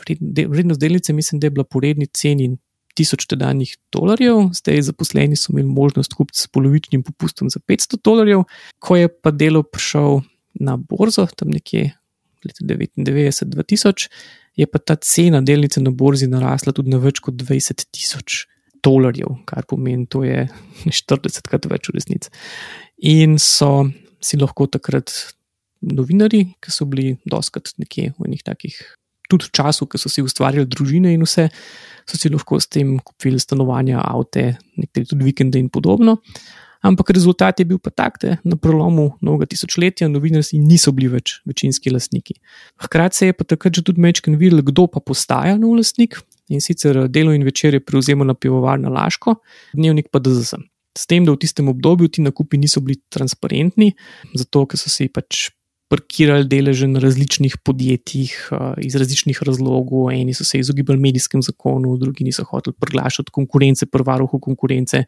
[0.04, 2.52] vrednost delnice mislim, da je bila po redni ceni
[3.01, 8.45] tisoč tedanjih dolarjev, zdaj zaposleni so imeli možnost kupiti s polovičnim popustom za 500 dolarjev,
[8.79, 10.21] ko je pa delo prišel
[10.61, 11.95] na borzo, tam nekje
[12.45, 14.09] leta 99-2000,
[14.57, 18.45] je pa ta cena delnice na borzi narasla tudi na več kot 20 tisoč
[18.85, 20.47] dolarjev, kar pomeni, to je
[20.87, 22.33] 40 krat več v resnici.
[23.11, 23.89] In so
[24.21, 25.13] si lahko takrat
[25.81, 28.77] novinari, ki so bili doskrat nekje v enih takih
[29.31, 31.49] tudi v času, ko so si ustvarjali družine in vse,
[32.09, 36.19] so si lahko s tem kupili stanovanja, avte, nekateri tudi vikende in podobno.
[36.81, 41.37] Ampak rezultat je bil pa tak, da na prelomu novega tisočletja novinarji niso bili več
[41.45, 42.38] večinski lastniki.
[42.81, 46.16] Hkrati se je pa takrat že tudi mečken videl, kdo pa postaja nov lastnik
[46.49, 49.37] in sicer delo in večer je prevzemal na pivovarno Laško,
[49.77, 50.57] dnevnik pa DZS.
[50.97, 53.93] S tem, da v tistem obdobju ti nakupi niso bili transparentni,
[54.35, 55.51] zato ker so si pač
[55.90, 58.35] parkirali deleže na različnih podjetjih
[58.79, 60.12] iz različnih razlogov.
[60.14, 65.03] Eni so se izogibali medijskem zakonu, drugi niso hoteli priglašati konkurence, prvarohu konkurence,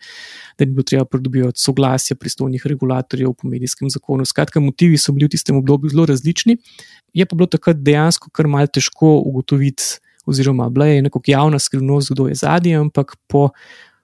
[0.59, 4.27] da ni bilo treba pridobivati soglasja pristojnih regulatorjev po medijskem zakonu.
[4.27, 6.57] Skratka, motivi so bili v tistem obdobju zelo različni.
[7.15, 12.11] Je pa bilo takrat dejansko kar mal težko ugotoviti, oziroma bila je nekako javna skrivnost,
[12.11, 13.49] kdo je zadnji, ampak po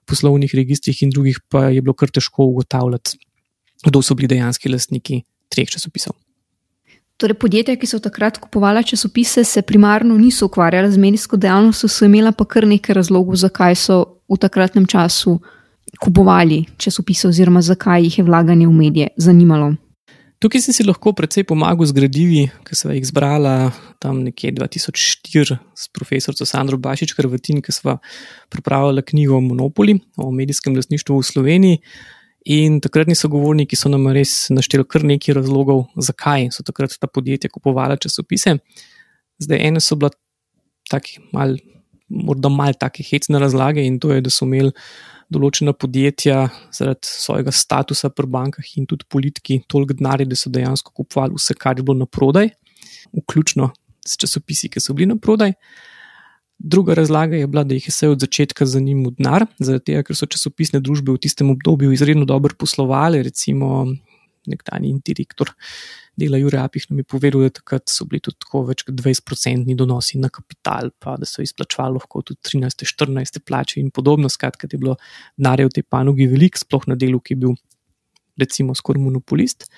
[0.06, 3.18] poslovnih registrih in drugih pa je bilo kar težko ugotavljati,
[3.90, 6.14] kdo so bili dejanski lastniki treh časopisov.
[7.18, 12.06] Torej, podjetja, ki so takrat kupovala časopise, se primarno niso ukvarjala z medijsko dejavnostjo, so
[12.06, 13.96] imela pa kar nekaj razlogov, zakaj so
[14.30, 15.40] v takratnem času
[15.98, 19.72] kupovali časopise, oziroma zakaj jih je vlaganje v medije zanimalo.
[20.38, 25.58] Tukaj sem si lahko precej pomagal z gradivi, ki sem jih zbrala tam nekje 2004
[25.74, 27.96] s profesorico Sandro Bašič, Hrvatin, ki smo
[28.46, 31.82] pripravili knjigo Monopoli o medijskem lasništvu v Sloveniji.
[32.48, 37.50] In takratni sogovorniki so nam res našteli kar nekaj razlogov, zakaj so takrat ta podjetja
[37.52, 38.54] kupovala časopise.
[39.44, 40.14] Zdaj, ene so bile
[40.88, 41.52] tako mal,
[42.08, 44.72] morda malo tako hecne razlage, in to je, da so imeli
[45.28, 50.94] določena podjetja zaradi svojega statusa pri bankah in tudi politiki toliko denarja, da so dejansko
[50.96, 52.48] kupovali vse, kar je bilo na prodaj,
[53.12, 53.68] vključno
[54.08, 55.52] s časopisi, ki so bili na prodaj.
[56.58, 60.16] Druga razlaga je bila, da jih je vse od začetka zanimal denar, zaradi tega, ker
[60.18, 63.22] so časopisne družbe v tistem obdobju izredno dobro poslovali.
[63.22, 63.86] Recimo,
[64.46, 65.52] nekdanji direktor
[66.18, 69.76] dela Jurek Apih nam je povedal, da takrat so bili tudi tako več kot 20-odstotni
[69.78, 74.30] donosi na kapital, pa da so izplačvali lahko tudi 13-14 plače in podobno.
[74.32, 74.96] Skratka, da je bilo
[75.36, 77.54] denarja v tej panogi veliko, sploh na delu, ki je bil
[78.38, 79.68] recimo skoraj monopolist.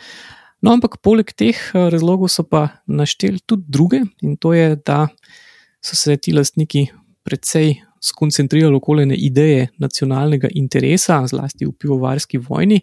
[0.60, 5.08] No, ampak poleg teh eh, razlogov so pa našteli tudi druge in to je, da
[5.80, 6.86] so se ti lastniki
[7.22, 12.80] precej skoncentrirali okoli ene ideje nacionalnega interesa, zlasti v pivovarski vojni,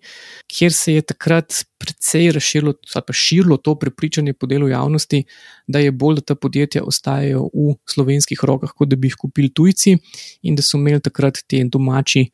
[0.47, 5.23] kjer se je takrat precej razširilo, pa širilo to prepričanje po delu javnosti,
[5.67, 9.49] da je bolj, da ta podjetja ostajajo v slovenskih rokah, kot da bi jih kupili
[9.49, 9.97] tujci,
[10.41, 12.27] in da so imeli takrat ti domači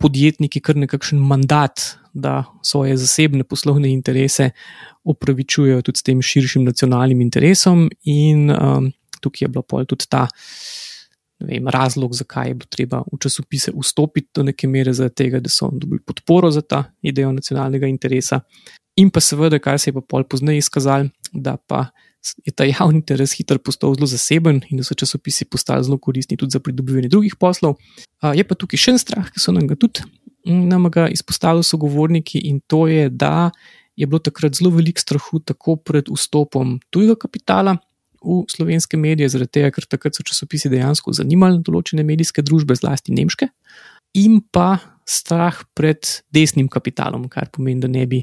[0.00, 1.98] podjetniki kar nekakšen mandat.
[2.12, 4.50] Da svoje zasebne poslovne interese
[5.08, 8.90] upravičujejo tudi s tem širšim nacionalnim interesom, in um,
[9.22, 10.26] tukaj je bila pol tudi ta
[11.42, 15.70] vem, razlog, zakaj je bilo treba v časopise vstopiti do neke mere, tega, da so
[15.72, 18.40] dobili podporo za ta idejo nacionalnega interesa.
[19.00, 21.86] In pa seveda, kar se je pa pol pozneje izkazalo, da pa
[22.44, 26.36] je ta javni interes hitro postal zelo zaseben in da so časopisi postali zelo koristni
[26.36, 27.80] tudi za pridobivanje drugih poslov.
[28.22, 30.04] Je pa tukaj še en strah, ki so nam ga tudi
[30.44, 33.50] nam ga izpostavili sogovorniki in to je, da
[33.96, 37.76] je bilo takrat zelo veliko strahu tako pred vstopom tujega kapitala,
[38.22, 43.14] v slovenske medije, zaradi tega, ker takrat so časopisi dejansko zanimali določene medijske družbe, zlasti
[43.16, 43.48] nemške,
[44.18, 44.76] in pa
[45.08, 48.22] strah pred desnim kapitalom, kar pomeni, da ne bi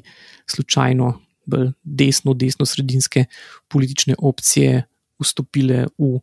[0.49, 1.12] slučajno
[1.49, 3.25] bolj desno, desno-sredinske
[3.71, 4.83] politične opcije
[5.19, 6.19] vstopile v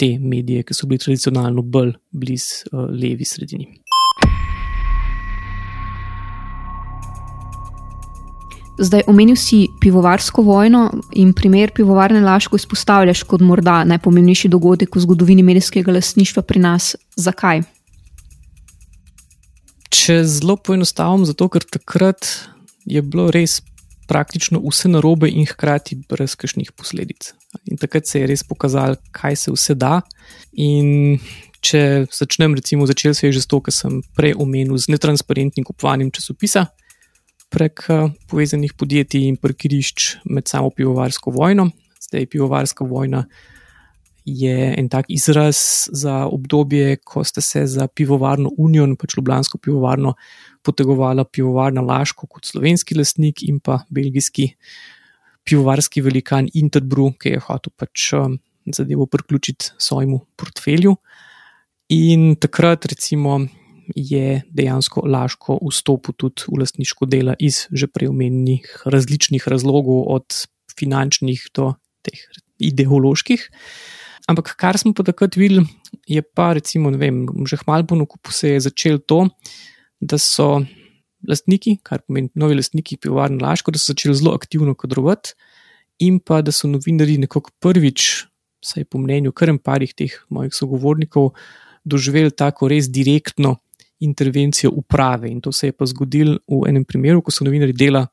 [0.00, 3.68] te medije, ki so bili tradicionalno bolj blizu uh, levi sredini.
[8.78, 15.02] Zdaj, omenil si pivovarsko vojno in primer pivovarne Laško izpostavljaš kot morda najpomembnejši dogodek v
[15.04, 16.96] zgodovini medijskega lasništva pri nas.
[17.16, 17.62] Zakaj?
[19.92, 22.24] Če zelo poenostavim, zato ker takrat
[22.88, 23.60] je bilo res
[24.08, 27.34] praktično vse narobe in hkrati brez kakšnih posledic.
[27.68, 30.00] In takrat se je res pokazalo, kaj se vse da.
[30.56, 31.20] In
[31.60, 35.64] če začnem, recimo, začel se je že s to, kar sem prej omenil, z netransparentnim
[35.68, 36.72] kupovanjem časopisa
[37.52, 41.70] prek eh, povezanih podjetij in parkirišč med samo pivovarsko vojno.
[42.00, 43.26] Zdaj, pivovarska vojna
[44.24, 45.56] je en tak izraz
[45.92, 50.14] za obdobje, ko sta se za pivovarno Union, pač Ljubljansko pivovarno,
[50.62, 54.52] potegovala pivovarna Laško kot slovenski lastnik in pa belgijski
[55.44, 60.96] pivovarski velikan Interbrew, ki je hotel pač um, zadevo priključiti svojemu portfelju.
[61.92, 63.40] In takrat, recimo,
[63.96, 70.26] je dejansko Laško vstopil tudi v lastniško delo iz že preomenjenih različnih razlogov, od
[70.78, 72.18] finančnih do teh
[72.58, 73.48] ideoloških.
[74.30, 75.66] Ampak kar smo pa takrat videli,
[76.06, 79.26] je pa, recimo, vem, že hmalo po nakupu se je začelo to,
[80.00, 80.62] da so
[81.28, 85.34] lastniki, kar pomeni novi lastniki pivovarne Laško, da so začeli zelo aktivno kadrovati
[86.02, 88.26] in pa da so novinari nekako prvič,
[88.62, 91.32] saj po mnenju kar en parih teh mojih sogovornikov,
[91.84, 93.56] doživeli tako res direktno
[94.04, 95.30] intervencijo uprave.
[95.30, 98.06] In to se je pa zgodilo v enem primeru, ko so novinari dela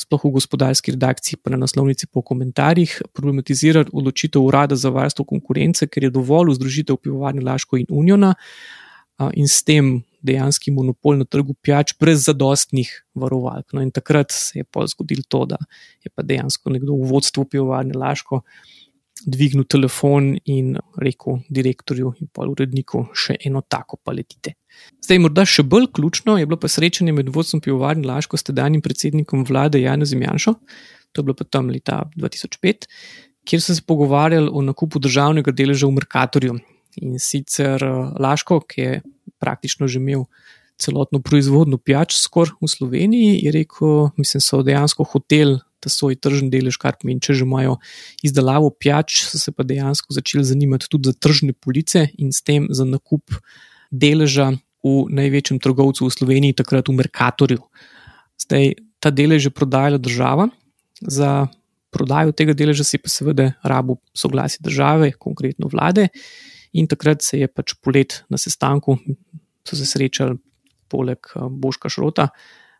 [0.00, 5.86] sploh v gospodarski redakciji, pa na naslovnici po komentarjih, problematizirati odločitev Urada za varstvo konkurence,
[5.86, 8.34] ker je dovolj združitev pivovarne Laško in Uniona
[9.38, 13.72] in s tem dejanski monopol na trgu pijač brez zadostnih varovalk.
[13.72, 15.58] No, in takrat se je pa zgodilo to, da
[16.02, 18.42] je pa dejansko nekdo v vodstvu pivovarne Laško
[19.26, 24.56] dvignil telefon in rekel direktorju in pa uredniku še eno tako paletite.
[25.02, 28.82] Zdaj, morda še bolj ključno je bilo pa srečanje med vodstvom pivovarne Laško s tedanjim
[28.84, 30.54] predsednikom vlade Janezem Janšo,
[31.12, 32.86] to je bilo pa tam leta 2005,
[33.48, 36.58] kjer so se pogovarjali o nakupu državnega deleža v Merkatorju.
[37.02, 39.02] In sicer eh, Laško, ki je
[39.42, 40.26] praktično že imel
[40.82, 46.50] celotno proizvodno pijač skoraj v Sloveniji, je rekel, mislim, so dejansko hoteli ta svoj tržni
[46.50, 47.76] delež, kar pomeni, če že imajo
[48.22, 52.68] izdelavo pijač, so se pa dejansko začeli zanimati tudi za tržne police in s tem
[52.70, 53.34] za nakup
[53.92, 54.52] deleža
[54.82, 57.60] v največjem trgovcu v Sloveniji, takrat v Merkatorju.
[58.40, 60.48] Zdaj, ta delež je prodajala država,
[61.02, 61.46] za
[61.92, 66.08] prodajo tega deleža si pa seveda rabu soglasje države, konkretno vlade.
[66.72, 68.96] In takrat se je pač polet na sestanku,
[69.62, 70.40] so se srečali
[70.88, 72.32] poleg eh, Boška Šrota,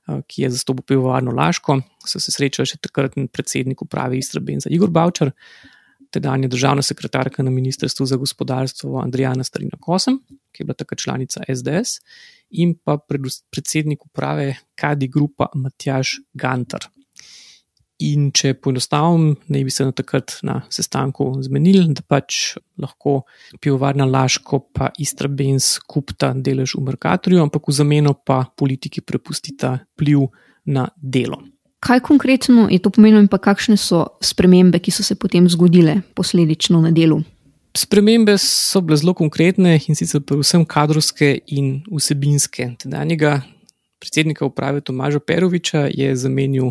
[0.08, 4.90] Eh, ki je zastopal pivovarno Laško, so se srečali še takratni predsednik uprave Istrabenza Igor
[4.90, 5.30] Bavčar,
[6.12, 10.18] tedanja državna sekretarka na Ministrstvu za gospodarstvo Andrijana Starina Kosem,
[10.52, 12.00] ki je bila takrat članica SDS,
[12.50, 12.98] in pa
[13.50, 16.88] predsednik uprave Kadi Grupa Matjaš Gantar.
[18.02, 23.20] In če poenostavim, naj bi se na takrat na sestanku zmenili, da pač lahko
[23.62, 30.26] pivovarna Laško pa Istrabens kupta delež v Merkatorju, ampak v zameno pa politiki prepustita pliv
[30.66, 31.38] na delo.
[31.82, 35.96] Kaj konkretno je to pomenilo in pa kakšne so spremembe, ki so se potem zgodile
[36.14, 37.18] posledično na delu?
[37.74, 42.68] Spremembe so bile zelo konkretne in sicer predvsem kadrovske in vsebinske.
[42.84, 43.40] Tedanjega
[43.98, 46.70] predsednika uprave Tomaža Peroviča je zamenil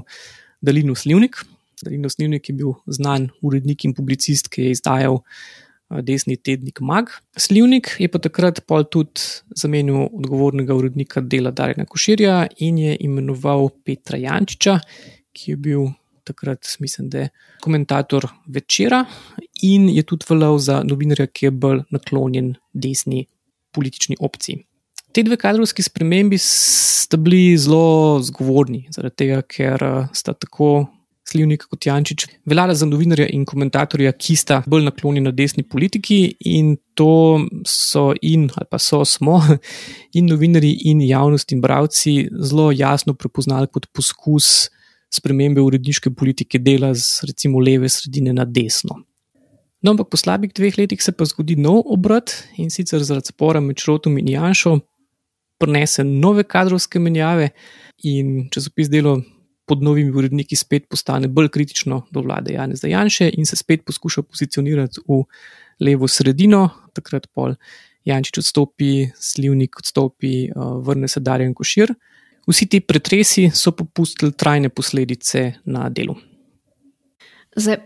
[0.62, 1.42] Dalino Slivnik.
[1.84, 5.20] Dalino Slivnik je bil znan urednik in publicist, ki je izdajal
[6.00, 7.10] desni tednik Mag.
[7.38, 9.22] Slivnik je pa takrat pol tudi
[9.58, 14.80] zamenil odgovornega urednika dela Darjena Koširja in je imenoval Petra Jančiča,
[15.36, 15.90] ki je bil
[16.24, 17.30] takrat, mislim, da je
[17.62, 19.06] komentator večera
[19.62, 23.26] in je tudi veljal za novinarja, ki je bolj naklonjen desni
[23.72, 24.64] politični opciji.
[25.12, 29.84] Te dve kadrovski spremembi sta bili zelo zgovorni, zaradi tega, ker
[30.16, 30.86] sta tako
[31.32, 36.76] Slivnik kot Jančič veljala za novinarja in komentatorja, ki sta bolj naklonjeni desni politiki in
[37.00, 39.40] to so in ali pa so smo
[40.18, 44.70] in novinari in javnost in bravci zelo jasno prepoznali kot poskus
[45.12, 49.02] spremembe uredniške politike dela z recimo leve sredine na desno.
[49.82, 53.60] No, ampak po slabih dveh letih se pa zgodi nov obrat in sicer zaradi spora
[53.60, 54.78] med Šrotom in Janšo
[55.62, 57.50] prinese nove kadrovske menjave
[58.04, 59.20] in časopis delo
[59.72, 64.22] pod novimi uredniki spet postane bolj kritično do vlade Jana Zajanše in se spet poskuša
[64.28, 65.22] pozicionirati v
[65.80, 67.56] levo sredino, takrat pol
[68.06, 70.52] Jančič odstopi, Slivnik odstopi, eh,
[70.84, 71.94] vrne se Darjen Košir.
[72.48, 76.18] Vsi ti pretresi so popustili trajne posledice na delu.
[77.56, 77.78] Zdaj,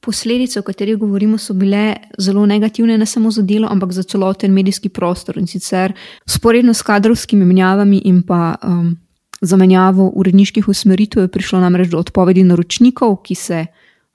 [0.00, 4.52] posledice, o katerih govorimo, so bile zelo negativne, ne samo za delo, ampak za celoten
[4.52, 5.38] medijski prostor.
[5.38, 5.96] In sicer
[6.26, 8.94] sporedno s kadrovskimi menjavami in pa um,
[9.44, 13.66] zamenjavo uredniških usmeritev je prišlo namreč do odpovedi naročnikov, ki se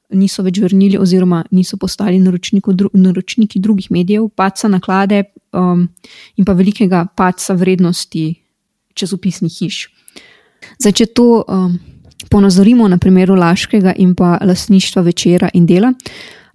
[0.09, 5.23] niso več vrnili oziroma niso postali dru naročniki drugih medijev, paca naklade
[5.53, 5.87] um,
[6.35, 8.33] in pa velikega paca vrednosti
[8.93, 9.87] časopisnih hiš.
[10.79, 11.77] Zdaj, če to um,
[12.29, 15.93] ponazorimo na primeru Laškega in pa lasništva večera in dela.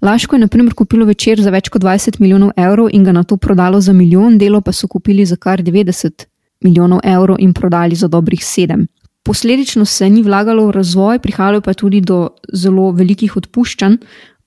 [0.04, 3.22] Laško je na primer kupilo večer za več kot 20 milijonov evrov in ga na
[3.24, 6.26] to prodalo za milijon, delo pa so kupili za kar 90
[6.64, 8.86] milijonov evrov in prodali za dobrih 7.
[9.24, 13.94] Posledično se ni vlagalo v razvoj, prihajalo pa je tudi do zelo velikih odpuščanj,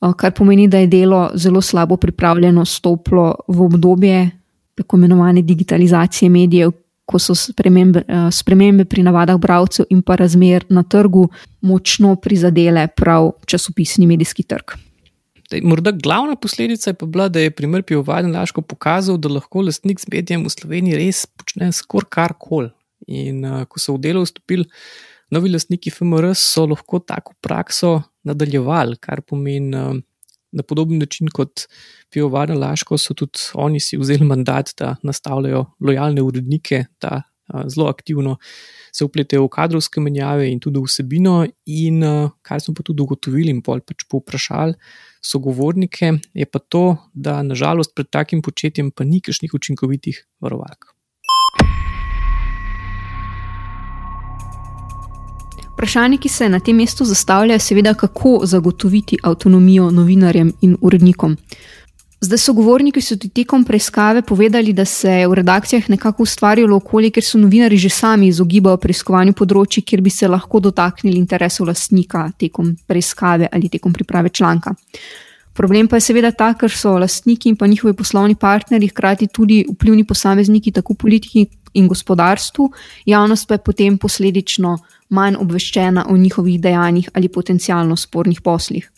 [0.02, 4.30] uh, kar pomeni, da je delo zelo slabo pripravljeno stoplo v obdobje
[4.78, 6.72] tako imenovane digitalizacije medijev,
[7.06, 11.28] ko so spremembe, eh, spremembe pri navadah bralcev in pa razmer na trgu
[11.62, 14.87] močno prizadele prav časopisni medijski trg.
[15.64, 20.00] Morda glavna posledica je pa bila, da je primer pivovarne Laško pokazal, da lahko lastnik
[20.00, 22.74] z medijem v Sloveniji res počne skoraj kar koli.
[23.08, 24.66] In uh, ko so v delo vstopili
[25.32, 29.96] novi lastniki FMR, so lahko tako prakso nadaljevali, kar pomeni, uh,
[30.52, 31.68] na podoben način kot
[32.12, 37.22] pivovarna Laško, so tudi oni si vzeli mandat, da nastavljajo lojalne urednike, da
[37.72, 38.36] zelo aktivno
[38.92, 41.46] se upletejo v kadrovske menjave in tudi vsebino.
[41.72, 42.02] In
[42.42, 44.76] kar smo pa tudi ugotovili in pol pač povprašali
[45.32, 50.94] sogovornike, je pa to, da nažalost pred takim početjem pa ni kakšnih učinkovitih varovalk.
[55.78, 61.36] Vprašanje, ki se na tem mestu zastavlja, je seveda, kako zagotoviti avtonomijo novinarjem in urednikom.
[62.18, 67.12] Zdaj so govorniki so tekom preiskave povedali, da se je v redakcijah nekako ustvarjalo okolje,
[67.14, 72.32] kjer so novinari že sami izogibajo preiskovanju področji, kjer bi se lahko dotaknili interesov lastnika
[72.38, 74.74] tekom preiskave ali tekom priprave članka.
[75.54, 79.64] Problem pa je seveda ta, ker so lastniki in pa njihovi poslovni partnerji hkrati tudi
[79.70, 82.72] vplivni posamezniki tako politiki in gospodarstvu,
[83.06, 84.78] javnost pa je potem posledično
[85.10, 88.90] manj obveščena o njihovih dejanjih ali potencialno spornih poslih.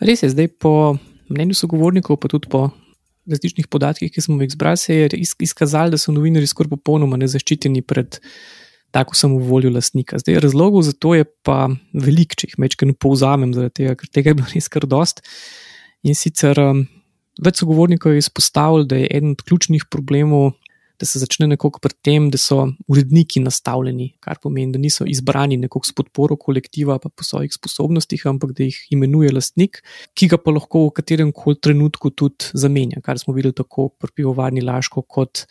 [0.00, 0.96] Res je, zdaj po
[1.28, 2.68] mnenju sogovornikov, pa tudi po
[3.28, 5.08] različnih podatkih, ki smo jih zbrali, se je
[5.44, 8.20] izkazalo, da so novinari skoraj popolnoma nezaščiteni pred
[8.90, 10.18] tako samovoljo lastnika.
[10.18, 14.38] Zdaj, razlogov za to je pa velik, če jih mečkaj povzamem, tega, ker tega je
[14.38, 15.20] bilo res kar dost.
[16.08, 16.86] In sicer um,
[17.44, 20.54] več sogovornikov je izpostavilo, da je eden od ključnih problemov
[20.98, 25.56] da se začne nekako pri tem, da so uredniki nastavljeni, kar pomeni, da niso izbrani
[25.56, 29.82] nekako s podporo kolektiva, pa po svojih sposobnostih, ampak da jih imenuje lastnik,
[30.18, 34.14] ki ga pa lahko v katerem koli trenutku tudi zamenja, kar smo videli tako pri
[34.20, 35.46] pivovarni Laško, kot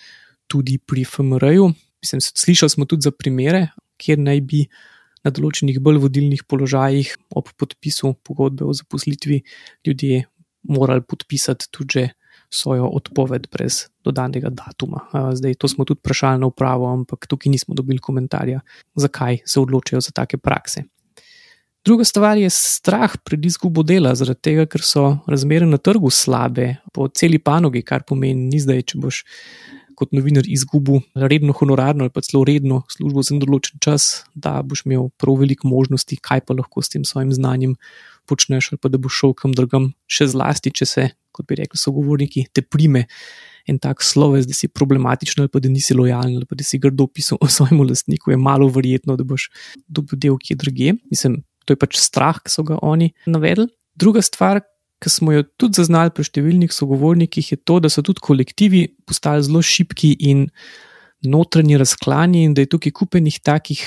[0.51, 1.71] tudi pri FMR-ju.
[2.03, 4.65] Mislim, slišali smo tudi za primere, kjer naj bi
[5.25, 9.41] na določenih bolj vodilnih položajih ob podpisu pogodbe o zaposlitvi
[9.87, 10.25] ljudje
[10.67, 12.07] morali podpisati tudi
[12.49, 15.03] svojo odpoved brez dodanega datuma.
[15.33, 18.59] Zdaj, to smo tudi vprašali na upravo, ampak tukaj nismo dobili komentarja,
[18.95, 20.83] zakaj se odločajo za take prakse.
[21.85, 26.73] Druga stvar je strah pred izgubo dela, zaradi tega, ker so razmere na trgu slabe,
[26.93, 29.21] po celi panogi, kar pomeni, ni zdaj, če boš
[29.97, 34.83] kot novinar izgubil redno honorarno ali pa celo redno službo za določen čas, da boš
[34.85, 37.73] imel prav veliko možnosti, kaj pa lahko s tem svojim znanjem
[38.28, 41.07] počneš, ali pa da boš šel kam drugam, še zlasti, če se
[41.38, 43.05] kot bi rekli sogovorniki, te prime
[43.67, 46.80] en tak sloves, da si problematičen ali pa da nisi lojalen ali pa da si
[46.82, 49.49] grdo pisal o svojem lastniku, je malo verjetno, da boš
[49.88, 50.95] dobil del kje druge.
[51.11, 53.67] Mislim, to je pač strah, ki so ga oni navedli.
[53.99, 54.61] Druga stvar,
[55.03, 59.45] ki smo jo tudi zaznali pri številnih sogovornikih, je to, da so tudi kolektivi postali
[59.45, 60.47] zelo šipki in
[61.28, 63.84] notranji razklani, in da je tukaj kupenih takih,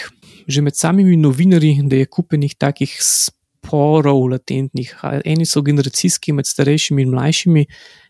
[0.51, 2.95] že med samimi novinarji, da je kupenih takih
[3.71, 4.93] sporov latentnih.
[5.25, 7.67] Eni so generacijski med starejšimi in mlajšimi,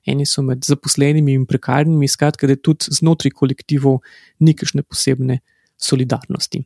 [0.06, 4.00] eni so med zaposlenimi in prekarnimi, skratka, da tudi znotraj kolektivov
[4.40, 5.40] ni kakšne posebne
[5.80, 6.64] solidarnosti.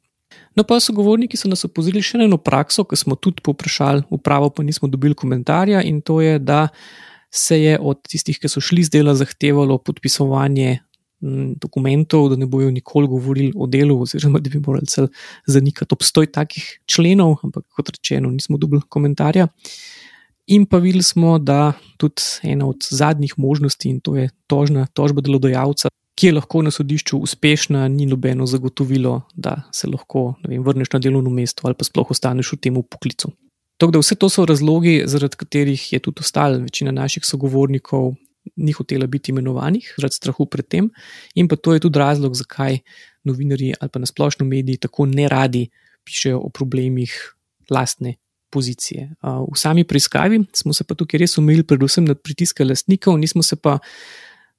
[0.54, 4.06] No, pa so govorniki so nas opozorili še na eno prakso, ki smo tudi poprašali,
[4.14, 6.68] upravo pa nismo dobili komentarja, in to je, da
[7.30, 10.78] se je od tistih, ki so šli z dela, zahtevalo podpisovanje
[11.60, 15.08] dokumentov, da ne bojo nikoli govorili o delu, oziroma da bi morali cel
[15.46, 19.48] zanikati obstoj takih členov, ampak kot rečeno, nismo dobili komentarja.
[20.46, 25.24] In pa videli smo, da tudi ena od zadnjih možnosti, in to je tožna tožba
[25.24, 30.92] delodajalca, ki je lahko na sodišču uspešna, ni nobeno zagotovilo, da se lahko vem, vrneš
[30.92, 33.32] na delovno mesto ali pa sploh ostaneš v tem poklicu.
[33.80, 38.12] Tako da vse to so razlogi, zaradi katerih je tudi ostala večina naših sogovornikov
[38.56, 40.90] ni hotela biti imenovanih, zaradi strahu pred tem.
[41.34, 42.78] In pa to je tudi razlog, zakaj
[43.24, 45.68] novinari ali pa nasplošno mediji tako ne radi
[46.04, 47.14] pišejo o problemih
[47.70, 48.16] lastne
[48.52, 49.08] pozicije.
[49.22, 53.56] V sami preiskavi smo se pa tukaj res umili, predvsem nad pritiske lastnikov, nismo se
[53.56, 53.78] pa.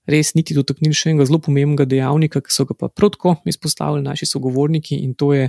[0.05, 4.27] Res niti dotaknili še enega zelo pomembnega dejavnika, ki so ga pa protko izpostavili naši
[4.29, 5.47] sogovorniki, in to je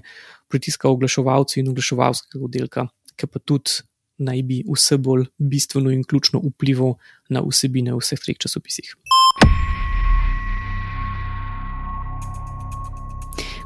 [0.48, 2.86] pritiska oglaševalcev in oglaševalskega oddelka,
[3.20, 3.84] ki pa tudi
[4.18, 6.94] naj bi vse bolj bistveno in ključno vplival
[7.28, 8.94] na vsebine v vseh treh časopisih.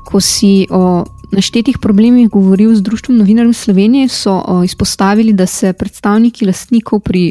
[0.04, 5.72] Ko si o naštetih problemih govoril z Društvom novinarjev Slovenije, so o, izpostavili, da se
[5.72, 7.30] predstavniki lastnikov pri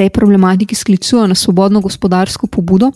[0.00, 2.88] tej problematiki sklicujejo na svobodno gospodarsko pobudo,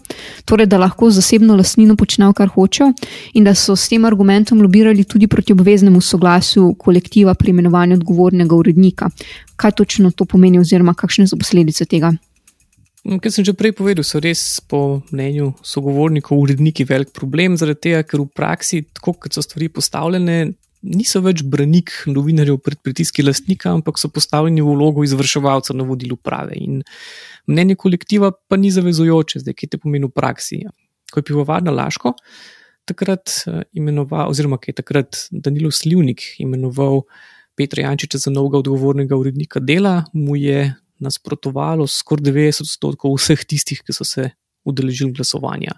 [0.44, 2.92] torej da lahko zasebno lastnino počnejo, kar hočejo,
[3.36, 8.56] in da so s tem argumentom lobirali tudi proti obveznemu soglasju kolektiva pri imenovanju odgovornega
[8.56, 9.10] urednika.
[9.56, 12.14] Kaj točno to pomeni, oziroma kakšne so posledice tega?
[13.04, 17.90] No, Kot sem že prej povedal, so res po mnenju sogovornikov uredniki velik problem, zaradi
[17.90, 23.24] tega, ker v praksi, tako kot so stvari postavljene, niso več branik novinarjev pred pritiski
[23.24, 26.58] lastnika, ampak so postavljeni v vlogo izvrševalca na vodilu prave.
[26.60, 26.82] In
[27.48, 30.60] mnenje kolektiva pa ni zavezujoče, zdaj, kaj te pomeni v praksi.
[31.12, 32.14] Ko je pivovarna Laško,
[32.88, 37.04] takrat eh, imenoval, oziroma kaj je takrat Danilo Slivnik imenoval
[37.56, 43.82] Petra Jančiča za novega odgovornega urednika dela, mu je nasprotovalo skoraj 90 odstotkov vseh tistih,
[43.84, 44.30] ki so se
[44.64, 45.76] udeležili glasovanja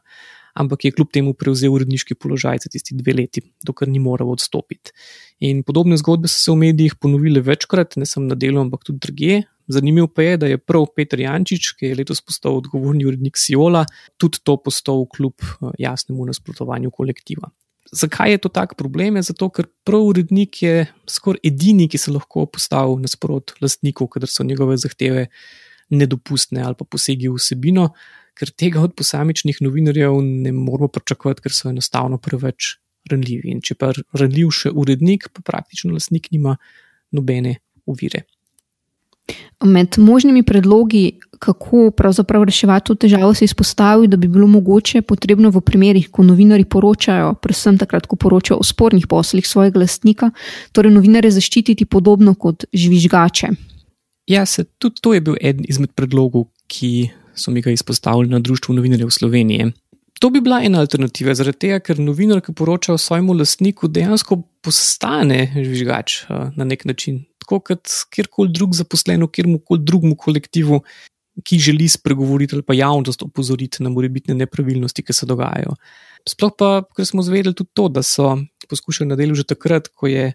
[0.56, 4.94] ampak je kljub temu prevzel uredniški položaj za tisti dve leti, dokler ni moral odstopiti.
[5.44, 9.02] In podobne zgodbe so se v medijih ponovile večkrat, ne samo na delu, ampak tudi
[9.04, 9.42] druge.
[9.68, 13.84] Zanimivo pa je, da je prav Petr Jančič, ki je letos postal odgovorni urednik Siola,
[14.16, 17.50] tudi to postal kljub eh, jasnemu nasprotovanju kolektiva.
[17.92, 19.18] Zakaj je to tak problem?
[19.18, 24.30] Je zato, ker prav urednik je skoraj edini, ki se lahko postavi nasprot lastnikov, kadar
[24.30, 25.28] so njegove zahteve
[25.90, 27.92] nedopustne ali pa posegi v vsebino
[28.36, 32.76] ker tega od posamičnih novinarjev ne moramo pričakovati, ker so enostavno preveč
[33.10, 33.52] ranljivi.
[33.54, 36.56] In če pa ranljiv še urednik, pa praktično lastnik nima
[37.14, 38.26] nobene uvire.
[39.64, 45.50] Med možnimi predlogi, kako pravzaprav reševati to težavo, se izpostavi, da bi bilo mogoče potrebno
[45.50, 50.30] v primerih, ko novinari poročajo, predvsem takrat, ko poročajo o spornih poslih svojega lastnika,
[50.76, 53.50] torej novinare zaščititi podobno kot žvižgače.
[54.30, 58.40] Ja, se, tudi to je bil eden izmed predlogov, ki so mi ga izpostavili na
[58.40, 59.72] Društvu novinarjev Slovenije.
[60.20, 64.38] To bi bila ena alternativa, zaradi tega, ker novinar, ki poroča o svojemu lastniku, dejansko
[64.64, 66.22] postane žvižgač
[66.56, 67.26] na nek način.
[67.44, 70.80] Tako kot kjerkoli drug zaposlen v kjerkoli drugem kolektivu,
[71.44, 75.76] ki želi spregovoriti ali pa javnost opozoriti na morebitne nepravilnosti, ki se dogajajo.
[76.26, 78.32] Sploh pa, ker smo zvedeli tudi to, da so
[78.70, 80.32] poskušali na delu že takrat, ko je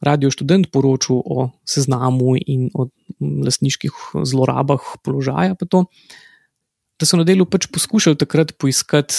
[0.00, 2.86] radio študent poročal o seznamu in o
[3.20, 5.84] lastniških zlorabah položaja, pa to
[7.00, 9.14] da so na delu pač poskušali takrat poiskati.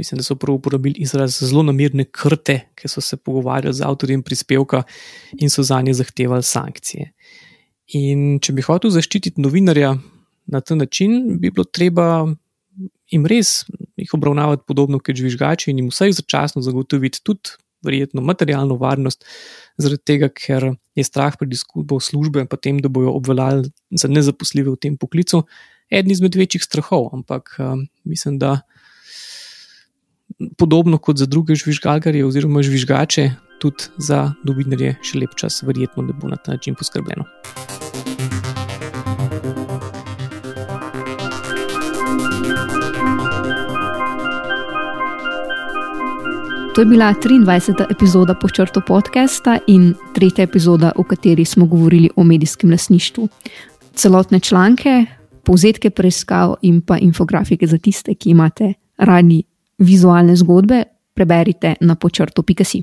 [0.00, 4.22] Mislim, da so prav uporabili izraz zelo namirne krte, ki so se pogovarjali z avtorjem
[4.24, 4.82] prispevka
[5.38, 7.10] in so za nje zahtevali sankcije.
[8.00, 9.96] In če bi hotel zaščititi novinarja
[10.46, 12.06] na ta način, bi bilo treba
[13.10, 13.64] jim res
[13.98, 19.24] jih obravnavati podobno kot žvižgači in jim vsaj začasno zagotoviti tudi verjetno materialno varnost,
[19.80, 24.74] zaradi tega, ker je strah pred izgubo službe in potem, da bojo obveljali za nezaposljive
[24.74, 25.46] v tem poklicu,
[25.90, 28.60] eden izmed večjih strahov, ampak um, mislim, da
[30.58, 33.30] podobno kot za druge žvižgalkarje oziroma žvižgače,
[33.60, 37.26] tudi za novinarje še lep čas, verjetno ne bo na ta način poskrbljeno.
[46.74, 47.90] To je bila 23.
[47.90, 53.28] epizoda Počrto podcasta in tretja epizoda, v kateri smo govorili o medijskem lasništvu.
[53.94, 55.04] Celotne članke,
[55.44, 59.42] povzetke preiskav in pa infografike za tiste, ki imate radi
[59.78, 60.84] vizualne zgodbe,
[61.14, 62.82] preberite na počrtu.si.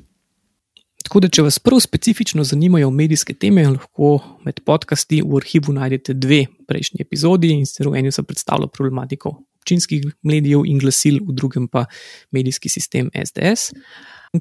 [1.07, 6.17] Tako da, če vas prav specifično zanimajo medijske teme, lahko med podcasti v arhivu najdete
[6.17, 9.37] dve prejšnji epizodi in sicer v eni sem predstavljal problematiko
[9.67, 11.85] občinskih medijev in glasil, v drugem pa
[12.31, 13.73] medijski sistem SDS.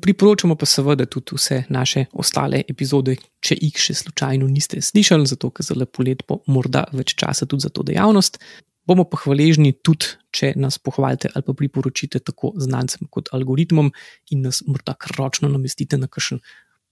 [0.02, 5.50] Priporočamo pa seveda tudi vse naše ostale epizode, če jih še slučajno niste slišali, zato
[5.50, 8.40] ker za lepo let bo morda več časa tudi za to dejavnost.
[8.86, 13.90] Bomo pa hvaležni tudi, če nas pohvalite ali pa priporočite tako znancem kot algoritmom
[14.30, 16.42] in nas morda kar ročno namestite na kakšen